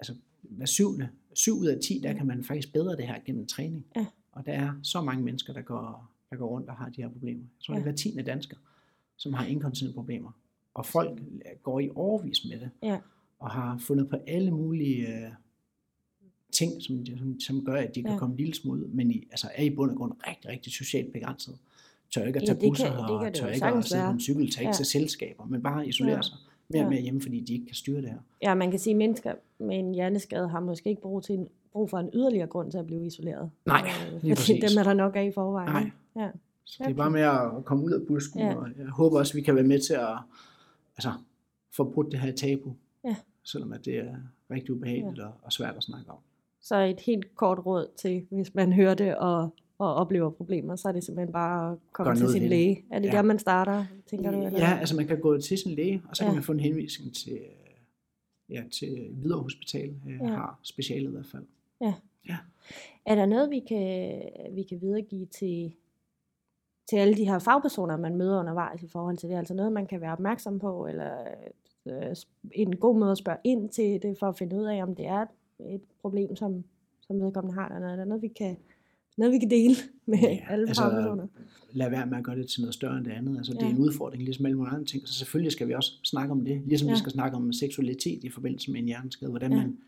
[0.00, 3.46] altså hver syvende, syv ud af ti, der kan man faktisk bedre det her gennem
[3.46, 3.86] træning.
[3.96, 4.06] Ja.
[4.32, 7.08] Og der er så mange mennesker, der går, der går rundt og har de her
[7.08, 7.42] problemer.
[7.42, 7.90] Jeg tror, det er Ja.
[7.90, 8.56] hver tiende dansker,
[9.16, 10.30] som har inkontinent problemer.
[10.74, 11.22] Og folk
[11.62, 12.70] går i overvis med det.
[12.82, 12.98] ja,
[13.38, 15.30] og har fundet på alle mulige øh,
[16.52, 18.18] ting, som, som, som gør, at de kan Ja.
[18.18, 20.72] komme en lille smule ud, men i, altså er i bund og grund rigtig, rigtig
[20.72, 21.58] socialt begrænset.
[22.14, 23.84] Tør ikke at Ja, tage det kan- busser, det kan og det tør ikke at
[23.84, 24.72] sidde på en cykel, tør ikke Ja.
[24.72, 26.22] til selskaber, men bare isolere Ja.
[26.22, 26.36] sig
[26.68, 26.90] mere og Ja.
[26.90, 28.18] mere hjemme, fordi de ikke kan styre det her.
[28.42, 31.48] ja, man kan sige, at mennesker med en hjerneskade har måske ikke brug, til en,
[31.72, 33.50] brug for en yderligere grund til at blive isoleret.
[33.66, 34.64] Nej, Øh, fordi præcis.
[34.70, 35.72] dem er der nok af i forvejen.
[35.72, 35.90] Nej.
[36.24, 36.30] Ja.
[36.64, 38.46] Så det er bare med at komme ud af busken, Ja.
[38.46, 38.54] ja.
[38.56, 40.16] og jeg håber også, at vi kan være med til at
[40.96, 41.12] altså,
[41.76, 43.16] få brudt det her tabu, Ja.
[43.44, 44.14] selvom at det er
[44.50, 46.18] rigtig ubehageligt og, og svært at snakke om.
[46.60, 49.48] Så et helt kort råd til, hvis man hører det og,
[49.78, 52.84] og oplever problemer, så er det simpelthen bare at komme til noget sin ved læge.
[52.90, 53.12] Er det Ja.
[53.12, 54.36] der, man starter, tænker du?
[54.42, 54.58] Eller?
[54.58, 56.28] Ja, altså man kan gå til sin læge, og så Ja.
[56.30, 57.38] kan man få en henvisning til,
[58.50, 60.26] ja, til Hvidovre Hospital, øh, Ja.
[60.26, 61.44] har specialet i hvert fald.
[63.06, 64.22] Er der noget, vi kan,
[64.52, 65.74] vi kan videregive til,
[66.90, 69.36] til alle de her fagpersoner, man møder undervejs i forhold til det?
[69.36, 71.10] Altså noget, man kan være opmærksom på, eller
[71.86, 72.16] øh,
[72.52, 75.06] en god måde at spørge ind til det, for at finde ud af, om det
[75.06, 75.26] er
[75.68, 76.64] et, problem, som,
[77.00, 78.56] som vedkommende har, eller er der noget, vi kan,
[79.16, 79.74] noget, vi kan dele
[80.06, 81.26] med ja, alle altså, fagpersoner?
[81.72, 83.36] lad være med at gøre det til noget større end det andet.
[83.36, 83.66] Altså, det Ja.
[83.66, 85.08] er en udfordring, ligesom alle andre ting.
[85.08, 86.62] Så selvfølgelig skal vi også snakke om det.
[86.66, 86.90] Ligesom ja.
[86.90, 86.94] Ja.
[86.94, 89.30] vi skal snakke om seksualitet i forbindelse med en hjerneskade.
[89.30, 89.56] Hvordan Ja.
[89.56, 89.78] man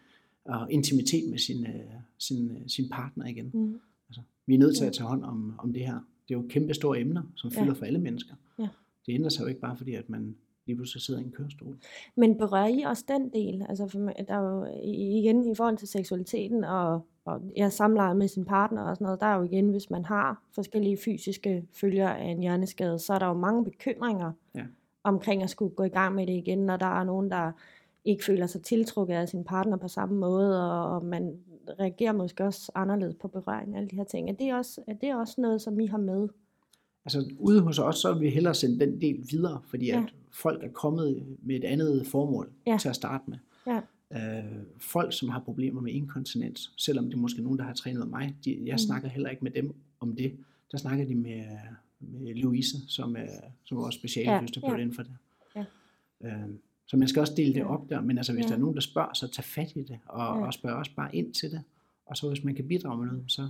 [0.44, 1.72] og intimitet med sin, øh,
[2.18, 3.50] sin, øh, sin partner igen.
[3.54, 3.80] Mm.
[4.08, 4.88] Altså, vi er nødt til Ja.
[4.88, 5.94] at tage hånd om, om det her.
[6.28, 7.62] Det er jo kæmpe store emner, som Ja.
[7.62, 8.34] fylder for alle mennesker.
[8.58, 8.68] Ja.
[9.06, 11.76] Det ændrer sig jo ikke bare fordi, at man lige pludselig sidder i en kørestol.
[12.16, 13.66] Men berører I også den del?
[13.68, 18.28] Altså for, der er jo igen i forhold til seksualiteten og, og jeg samlejer med
[18.28, 22.08] sin partner og sådan noget, der er jo igen, hvis man har forskellige fysiske følger
[22.08, 24.64] af en hjerneskade, så er der jo mange bekymringer Ja.
[25.04, 27.52] omkring at skulle gå i gang med det igen, når der er nogen, der
[28.04, 31.36] ikke føler sig tiltrukket af sin partner på samme måde, og, og man
[31.80, 34.30] reagerer måske også anderledes på berøring af alle de her ting.
[34.30, 36.28] Er det også, er det også noget, som I har med?
[37.04, 39.98] Altså ude hos os, så vil vi hellere sende den del videre, fordi Ja.
[40.06, 42.76] at folk er kommet med et andet formål Ja.
[42.80, 43.36] til at starte med.
[43.66, 43.80] Ja.
[44.12, 44.44] Øh,
[44.80, 48.07] folk, som har problemer med inkontinens, selvom det er måske nogen, der har trænet med
[48.07, 48.78] mig, de, jeg Mm.
[48.78, 50.36] snakker heller ikke med dem om det.
[50.72, 51.44] Der snakker de med,
[52.00, 53.26] med Louise, som er,
[53.64, 55.16] som er vores specialfysioterapeut Ja, ja, inden for det.
[55.57, 55.64] Ja.
[56.28, 56.48] Øh,
[56.86, 58.48] så man skal også dele det op der, men altså hvis Ja.
[58.48, 60.46] der er nogen, der spørger, så tag fat i det, og, Ja.
[60.46, 61.62] og spørg også bare ind til det.
[62.07, 63.48] Og så hvis man kan bidrage med noget, så,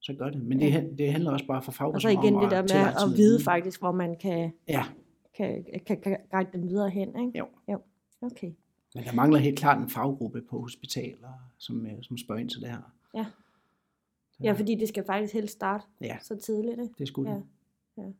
[0.00, 0.42] så gør det.
[0.42, 0.84] Men det, Ja.
[0.98, 3.16] det handler også bare for Og så fagpersoner igen om det der med at noget
[3.16, 4.84] vide faktisk, hvor man kan, Ja,
[5.36, 7.38] kan, kan, kan guide dem videre hen, ikke?
[7.38, 7.46] Jo.
[7.72, 7.78] jo.
[8.22, 8.52] Okay.
[8.94, 12.60] Men der mangler helt klart en faggruppe på hospitaler, som, øh, som spørger ind til
[12.60, 12.92] det her.
[13.14, 13.26] Ja.
[14.32, 16.18] Så, Ja, fordi det skal faktisk helst starte Ja.
[16.22, 16.94] så tidligt, ikke?
[16.98, 17.36] det skulle Ja.
[18.02, 18.14] det.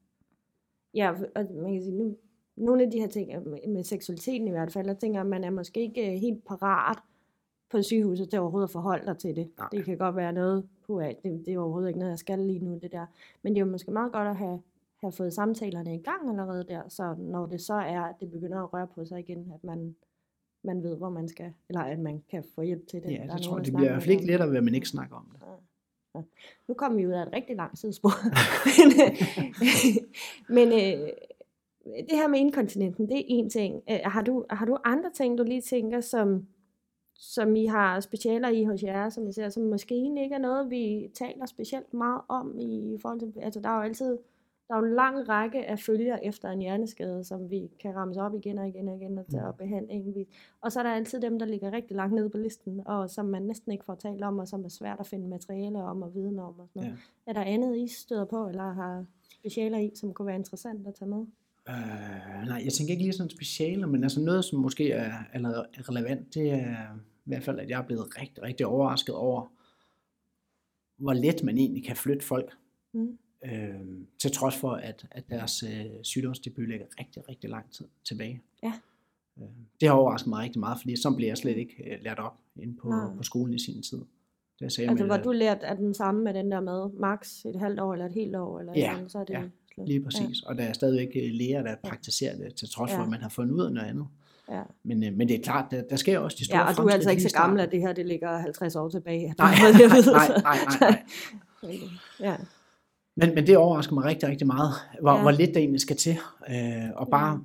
[0.94, 2.16] Ja, og man kan sige, nu,
[2.56, 5.50] nogle af de her ting, er med, seksualiteten i hvert fald, der tænker man er
[5.50, 6.98] måske ikke øh, helt parat
[7.70, 9.50] på sygehuset til overhovedet at forholde dig til det.
[9.58, 9.68] Nej.
[9.72, 12.58] Det kan godt være noget, puha, det, det er overhovedet ikke noget, jeg skal lige
[12.58, 13.06] nu, det der.
[13.42, 14.62] Men det er jo måske meget godt at have,
[15.00, 18.62] have fået samtalerne i gang allerede der, så når det så er, at det begynder
[18.62, 19.96] at røre på sig igen, at man,
[20.62, 23.10] man ved, hvor man skal, eller at man kan få hjælp til det.
[23.10, 24.74] Ja, jeg nogen tror, at det bliver i hvert fald ikke lettere ved, at man
[24.74, 25.40] ikke snakker om det.
[26.14, 26.22] Ja.
[26.68, 28.10] Nu kommer vi ud af et rigtig langt sidespor.
[30.56, 31.08] men øh,
[31.84, 33.82] det her med inkontinenten, det er en ting.
[33.90, 36.46] Øh, har, du, har du andre ting, du lige tænker, som,
[37.14, 40.40] som I har specialer i hos jer, som I ser, som måske egentlig ikke er
[40.40, 44.18] noget, vi taler specielt meget om i forhold til, altså der er jo altid,
[44.70, 48.20] der er jo en lang række af følger efter en hjerneskade, som vi kan ramse
[48.20, 50.26] op igen og igen og igen og tage og behandle enkeltvis.
[50.60, 53.26] Og så er der altid dem, der ligger rigtig langt nede på listen, og som
[53.26, 56.14] man næsten ikke får talt om, og som er svært at finde materiale om og
[56.14, 56.60] viden om.
[56.60, 56.98] Og sådan noget.
[57.26, 57.30] Ja.
[57.30, 60.94] Er der andet, I støder på, eller har specialer i, som kunne være interessant at
[60.94, 61.26] tage med?
[61.68, 65.88] Øh, nej, jeg tænker ikke lige sådan specialer, men altså noget, som måske er, er
[65.88, 66.94] relevant, det er
[67.24, 69.52] i hvert fald, at jeg er blevet rigtig, rigtig overrasket over,
[70.96, 72.56] hvor let man egentlig kan flytte folk,
[72.92, 73.18] Mm.
[73.44, 73.80] Øh,
[74.18, 78.42] til trods for, at, at deres øh, sygdomsdebut ligger rigtig, rigtig lang tid tilbage.
[78.62, 78.72] Ja.
[79.38, 79.44] Øh,
[79.80, 82.34] det har overrasket mig rigtig meget, fordi så blev jeg slet ikke øh, lært op
[82.56, 83.16] inde på, Nej.
[83.16, 83.98] på skolen i sin tid.
[84.60, 87.44] Jeg sagde, Altså, med, var du lært af den samme med den der med max
[87.44, 88.58] et halvt år eller et helt år?
[88.60, 89.42] Eller Ja, sådan, så er det ja,
[89.74, 89.88] slut.
[89.88, 90.42] Lige præcis.
[90.42, 90.48] Ja.
[90.48, 93.04] Og der er stadigvæk øh, læger, der praktiserer det, til trods for, Ja.
[93.04, 94.06] at man har fundet ud af noget andet.
[94.50, 94.62] Ja.
[94.82, 96.82] Men, øh, men det er klart, der, der sker også de store Ja, og du
[96.82, 99.34] er altså ikke så gammel, at det her det ligger 50 år tilbage.
[99.38, 101.02] Nej, nej, så- nej, nej, nej.
[102.20, 102.36] Ja,
[103.16, 105.22] Men, men det overrasker mig rigtig, rigtig meget, hvor, Ja.
[105.22, 106.16] hvor lidt der egentlig skal til.
[106.50, 107.44] Øh, og bare,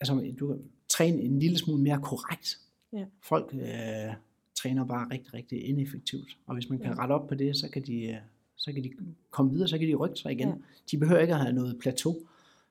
[0.00, 0.58] altså, du kan
[0.88, 2.58] træne en lille smule mere korrekt.
[2.92, 3.04] Ja.
[3.22, 4.14] Folk øh,
[4.54, 6.36] træner bare rigtig, rigtig ineffektivt.
[6.46, 6.98] Og hvis man kan Ja.
[7.02, 8.16] rette op på det, så kan de, øh,
[8.56, 8.90] så kan de
[9.30, 10.48] komme videre, så kan de rykke sig igen.
[10.48, 10.54] Ja.
[10.54, 10.60] Ja.
[10.90, 12.14] De behøver ikke at have noget plateau,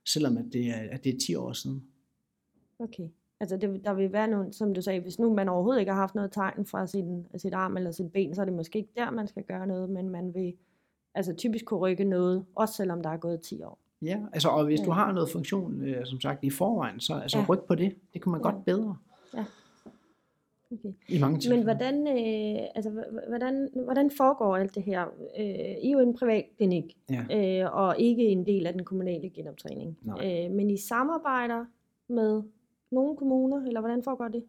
[0.06, 1.84] selvom at det, er, at det er 10 år siden.
[2.80, 3.08] okay.
[3.40, 6.00] Altså det, der vil være nogle, som du sagde, hvis nu man overhovedet ikke har
[6.00, 8.92] haft noget tegn fra sin, sit arm eller sit ben, så er det måske ikke
[8.98, 10.54] der, man skal gøre noget, men man vil
[11.16, 13.78] altså typisk kunne rykke noget, også selvom der er gået 10 år.
[14.02, 14.86] Ja, altså, og hvis Ja.
[14.86, 17.42] du har noget funktion, øh, som sagt, i forvejen, så altså, Ja.
[17.44, 17.50] ja.
[17.50, 17.96] ryk på det.
[18.14, 18.50] Det kan man Ja.
[18.52, 18.98] godt bedre
[20.74, 20.94] Okay.
[21.10, 21.66] i mange tilfælde.
[21.66, 25.06] Men hvordan, øh, altså, hvordan, hvordan foregår alt det her?
[25.40, 25.46] Øh,
[25.84, 27.64] I er jo en privat klinik, Ja.
[27.64, 29.98] øh, og ikke en del af den kommunale genoptræning.
[30.02, 30.46] Nej.
[30.46, 31.66] Øh, men I samarbejder
[32.08, 32.44] med
[32.92, 34.44] nogle kommuner, eller hvordan foregår det?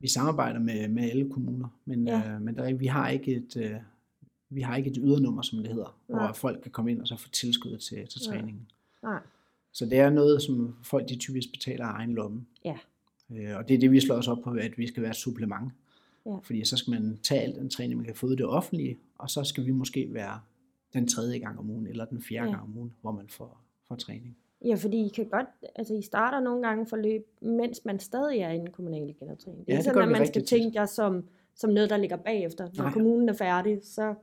[0.00, 2.22] Vi samarbejder med, med alle kommuner, men, Ja.
[2.26, 2.34] ja.
[2.34, 3.70] øh, men der, er- vi har ikke et øh,
[4.54, 6.24] vi har ikke et ydernummer, som det hedder, Nej.
[6.24, 8.36] hvor folk kan komme ind og så få tilskud til, til Nej.
[8.36, 8.66] træningen.
[9.02, 9.18] Nej.
[9.72, 12.44] Så det er noget, som folk de typisk betaler af egen lomme.
[12.64, 12.76] Ja.
[13.32, 15.16] Øh, og det er det, vi slår os op på, at vi skal være et
[15.16, 15.72] supplement.
[16.26, 16.36] Ja.
[16.42, 19.30] Fordi så skal man tage al den træning, man kan få ud det offentlige, og
[19.30, 20.40] så skal vi måske være
[20.92, 22.50] den tredje gang om ugen, eller den fjerde Ja.
[22.52, 24.36] gang om ugen, hvor man får, får træning.
[24.64, 25.46] Ja, fordi I kan godt,
[25.76, 29.66] altså I starter nogle gange forløb, mens man stadig er i den kommunale genoptræning.
[29.66, 31.24] Det er Ja, ikke sådan, at man skal tænke jer som,
[31.54, 32.68] som noget, der ligger bagefter.
[32.76, 32.92] Når Nej.
[32.92, 34.14] kommunen er færdig, så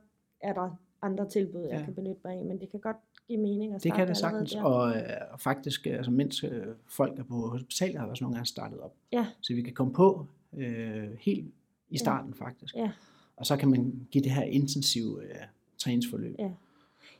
[0.42, 1.84] er der andre tilbud, jeg Ja.
[1.84, 2.96] kan benytte mig af, men det kan godt
[3.28, 4.62] give mening at Det starte kan det sagtens, der.
[4.62, 8.34] og, øh, og faktisk, øh, altså, mens øh, folk er på hospitalet, har også nogle
[8.36, 8.94] gange startet op.
[9.12, 9.26] Ja.
[9.40, 10.26] Så vi kan komme på
[10.56, 11.54] øh, helt
[11.90, 12.74] i starten faktisk.
[12.76, 12.90] Ja.
[13.36, 15.34] Og så kan man give det her intensive øh,
[15.78, 16.34] træningsforløb.
[16.38, 16.50] Ja.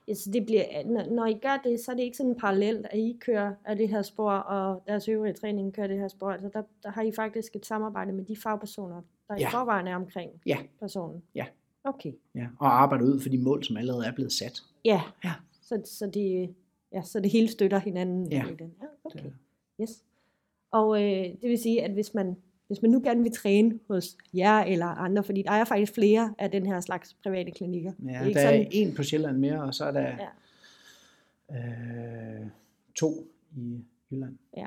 [0.08, 2.86] Ja, så det bliver, når, når I gør det, så er det ikke sådan parallelt,
[2.90, 6.30] at I kører af det her spor, og deres øvrige træning kører det her spor.
[6.30, 8.94] Altså der, der har I faktisk et samarbejde med de fagpersoner,
[9.28, 9.36] der ja.
[9.36, 9.48] i Ja.
[9.48, 10.58] forvejen er omkring Ja.
[10.80, 11.22] personen.
[11.34, 11.46] Ja.
[11.84, 12.12] Okay.
[12.34, 14.62] Ja, og arbejde ud for de mål, som allerede er blevet sat.
[14.84, 15.00] Ja.
[15.24, 15.32] Ja.
[15.62, 16.54] Så, så, det,
[16.92, 18.44] ja, så det hele støtter hinanden Ja.
[18.46, 18.72] i den.
[18.82, 19.30] Ja, okay.
[19.80, 20.04] Yes.
[20.70, 24.16] Og øh, det vil sige, at hvis man, hvis man nu gerne vil træne hos
[24.34, 27.92] jer eller andre, fordi der er faktisk flere af den her slags private klinikker.
[28.04, 30.00] Ja, det er der ikke er sådan, en på Sjælland mere, og så er der
[31.50, 31.58] Ja.
[32.40, 32.46] øh,
[32.94, 33.12] to
[33.56, 34.36] i Jylland.
[34.56, 34.66] ja.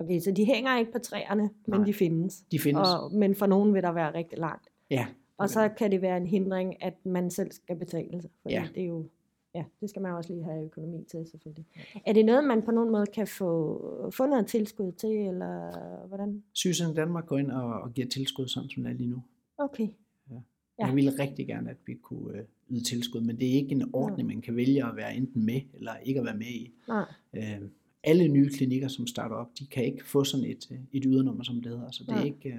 [0.00, 1.84] Okay, så de hænger ikke på træerne, men Nej.
[1.86, 2.40] de findes.
[2.52, 2.88] De findes.
[2.88, 4.68] Og, men for nogen vil der være rigtig langt.
[4.90, 5.06] ja,
[5.38, 8.30] Og så kan det være en hindring, at man selv skal betale sig.
[8.42, 8.68] Fordi Ja.
[8.74, 9.06] det er jo,
[9.54, 11.66] ja, det skal man også lige have økonomi til, selvfølgelig.
[12.06, 16.42] Er det noget, man på nogen måde kan få, få noget tilskud til, eller hvordan?
[16.52, 19.22] Sygesikring Danmark går ind og, og giver tilskud, sådan som det er lige nu.
[19.58, 19.88] Okay.
[20.30, 20.34] Ja.
[20.78, 20.86] Ja.
[20.86, 23.90] Jeg ville rigtig gerne, at vi kunne øh, yde tilskud, men det er ikke en
[23.92, 26.72] ordning, man kan vælge at være enten med eller ikke at være med i.
[26.88, 27.04] Nej.
[27.36, 27.68] Øh,
[28.04, 31.44] alle nye klinikker, som starter op, de kan ikke få sådan et, øh, et ydernummer,
[31.44, 31.90] som det hedder.
[31.90, 32.54] Så det er, ikke, øh,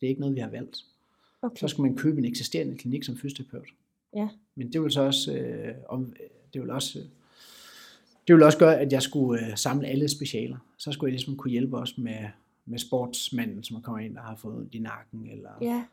[0.00, 0.76] det er ikke noget, vi har valgt.
[1.42, 1.56] Okay.
[1.60, 3.68] Så skal man købe en eksisterende klinik som fysioterapeut.
[4.16, 4.28] Ja.
[4.54, 6.12] Men det vil så også, øh, om,
[6.54, 7.04] det vil også, øh,
[8.28, 10.56] det vil også gøre, at jeg skulle øh, samle alle specialer.
[10.78, 12.16] Så skulle jeg ligesom kunne hjælpe os med,
[12.66, 15.28] med sportsmanden, som kommer ind og har fået ondt i nakken.
[15.32, 15.84] Eller, Ja.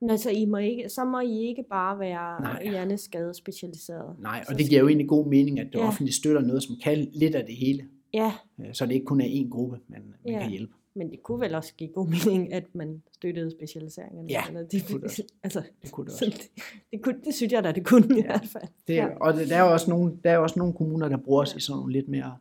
[0.00, 2.62] Nå, så, I må ikke, så må I ikke bare være Nej.
[2.64, 4.16] hjerneskade specialiseret.
[4.20, 5.86] Nej, og det giver jo I- egentlig god mening, at det Ja.
[5.86, 7.84] offentlige støtter noget, som kan lidt af det hele.
[8.14, 10.40] Ja, Øh, Så det ikke kun er én gruppe, man, man Ja.
[10.42, 10.72] kan hjælpe.
[10.94, 14.28] Men det kunne vel også give god mening, at man støttede specialiseringerne.
[14.30, 16.38] Ja, eller det kunne det altså, Det kunne det så også.
[16.54, 18.68] det, det, kunne, det synes jeg da, det kunne i hvert fald.
[18.88, 19.06] Det, Ja.
[19.20, 21.56] Og det, der er også nogle, der er også nogle kommuner, der bruger Ja.
[21.56, 22.38] i sådan nogle lidt mere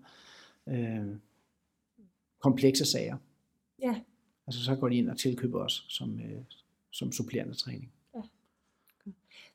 [0.69, 1.15] øh,
[2.39, 3.17] komplekse sager.
[3.81, 4.01] Ja.
[4.47, 6.41] Altså så går de ind og tilkøber os som, øh,
[6.91, 7.91] som supplerende træning.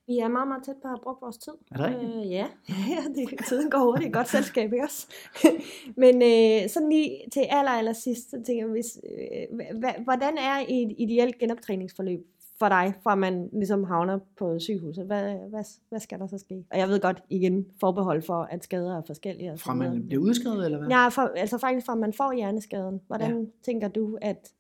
[0.09, 1.52] Vi er meget, meget tæt på at have brugt vores tid.
[1.72, 2.16] Er det rigtigt?
[2.16, 2.46] Øh, ja,
[2.92, 4.12] ja det, tiden går hurtigt.
[4.12, 5.06] Godt selskab, ikke også?
[6.02, 10.64] Men øh, sådan lige til aller, aller sidst, så tænker jeg, hvis, øh, hvordan er
[10.68, 12.20] et ideelt genoptræningsforløb
[12.59, 15.06] for dig, fra man ligesom havner på sygehuset?
[15.06, 16.64] Hvad, hvad, hvad skal der så ske?
[16.70, 19.52] Og jeg ved godt, igen, forbehold for, at skader er forskellige.
[19.52, 20.88] og Fra man bliver udskrevet, eller hvad?
[20.88, 23.00] Ja, for, altså faktisk fra man får hjerneskaden.
[23.06, 23.46] Hvordan ja.
[23.62, 24.52] tænker du, at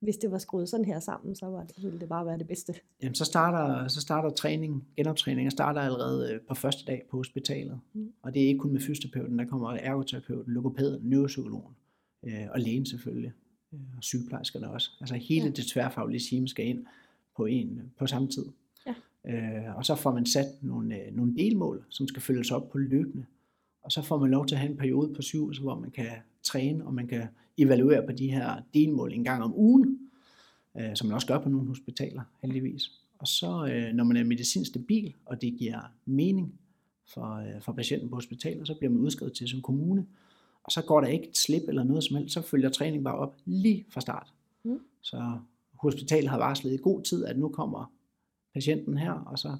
[0.00, 2.46] hvis det var skruet sådan her sammen, så var det, ville det bare være det
[2.48, 2.74] bedste?
[3.02, 7.80] Jamen, så starter, så starter træning, genoptræningen starter allerede øh, på første dag på hospitalet.
[7.92, 8.12] Mm.
[8.22, 11.74] Og det er ikke kun med fysioterapeuten, der kommer ergoterapeuten, logopæden, neuropsykologen
[12.26, 13.32] øh, og lægen selvfølgelig,
[13.74, 14.90] øh, og sygeplejerskerne også.
[15.00, 15.50] Altså hele Ja.
[15.50, 16.86] det tværfaglige team skal ind
[17.36, 18.44] på en på samme tid.
[18.86, 18.94] Ja.
[19.68, 22.78] Øh, og så får man sat nogle, øh, nogle delmål, som skal følges op på
[22.78, 23.24] løbende.
[23.82, 26.06] Og så får man lov til at have en periode på sygehuset, hvor man kan
[26.42, 27.22] træne, og man kan
[27.58, 29.98] evaluere på de her delmål en gang om ugen,
[30.78, 32.90] øh, som man også gør på nogle hospitaler, heldigvis.
[33.18, 36.54] Og så, øh, når man er medicinsk stabil, og det giver mening
[37.06, 40.06] for, øh, for patienten på hospitalet, så bliver man udskrevet til sin kommune,
[40.62, 43.14] og så går der ikke et slip eller noget som helst, så følger træningen bare
[43.14, 44.32] op lige fra start.
[44.64, 44.80] Mm.
[45.00, 45.38] Så
[45.74, 47.92] hospitalet har varslet i god tid, at nu kommer
[48.54, 49.56] patienten her, og så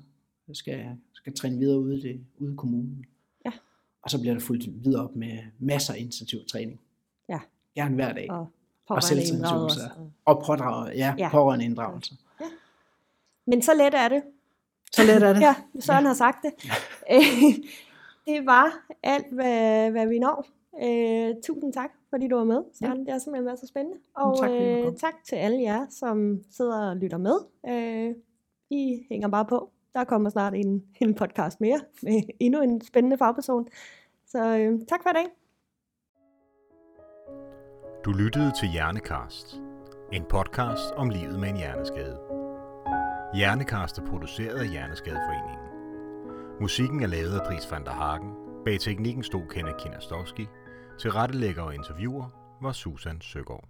[0.53, 3.07] skal, skal træne videre ude, det, ude i kommunen.
[3.44, 3.53] Ja.
[4.03, 6.80] Og så bliver der fuldt videre op med masser af intensiv træning.
[7.28, 7.38] Ja.
[7.79, 8.26] Gerne hver dag.
[8.31, 8.47] Og
[8.89, 9.81] Og også.
[10.24, 11.14] Og pådrage, ja, Ja.
[11.18, 11.29] ja.
[11.31, 12.14] pårørende inddragelse.
[13.47, 14.22] Men så let er det.
[14.93, 15.41] Så let er det.
[15.49, 16.53] Ja, Søren har sagt det.
[18.26, 20.47] det var alt, hvad, hvad vi når.
[20.83, 22.99] Øh, tusind tak, fordi du var med, Søren.
[22.99, 23.05] Ja.
[23.05, 23.99] Det har simpelthen været så spændende.
[24.16, 27.37] Og tak, øh, tak til alle jer, som sidder og lytter med.
[27.68, 28.14] Øh,
[28.70, 29.70] I hænger bare på.
[29.95, 33.68] Der kommer snart en, en podcast mere med endnu en spændende fagperson.
[34.26, 35.26] Så øh, tak for i dag.
[38.05, 39.57] Du lyttede til Hjernekast.
[40.12, 42.18] En podcast om livet med en hjerneskade.
[43.34, 45.66] Hjernekast er produceret af Hjerneskadeforeningen.
[46.61, 48.32] Musikken er lavet af Dries van der Hagen.
[48.64, 50.46] Bag teknikken stod Kenneth Kinastowski.
[51.01, 52.26] Til rettelægger og interviewer
[52.62, 53.64] var Susan Søgaard.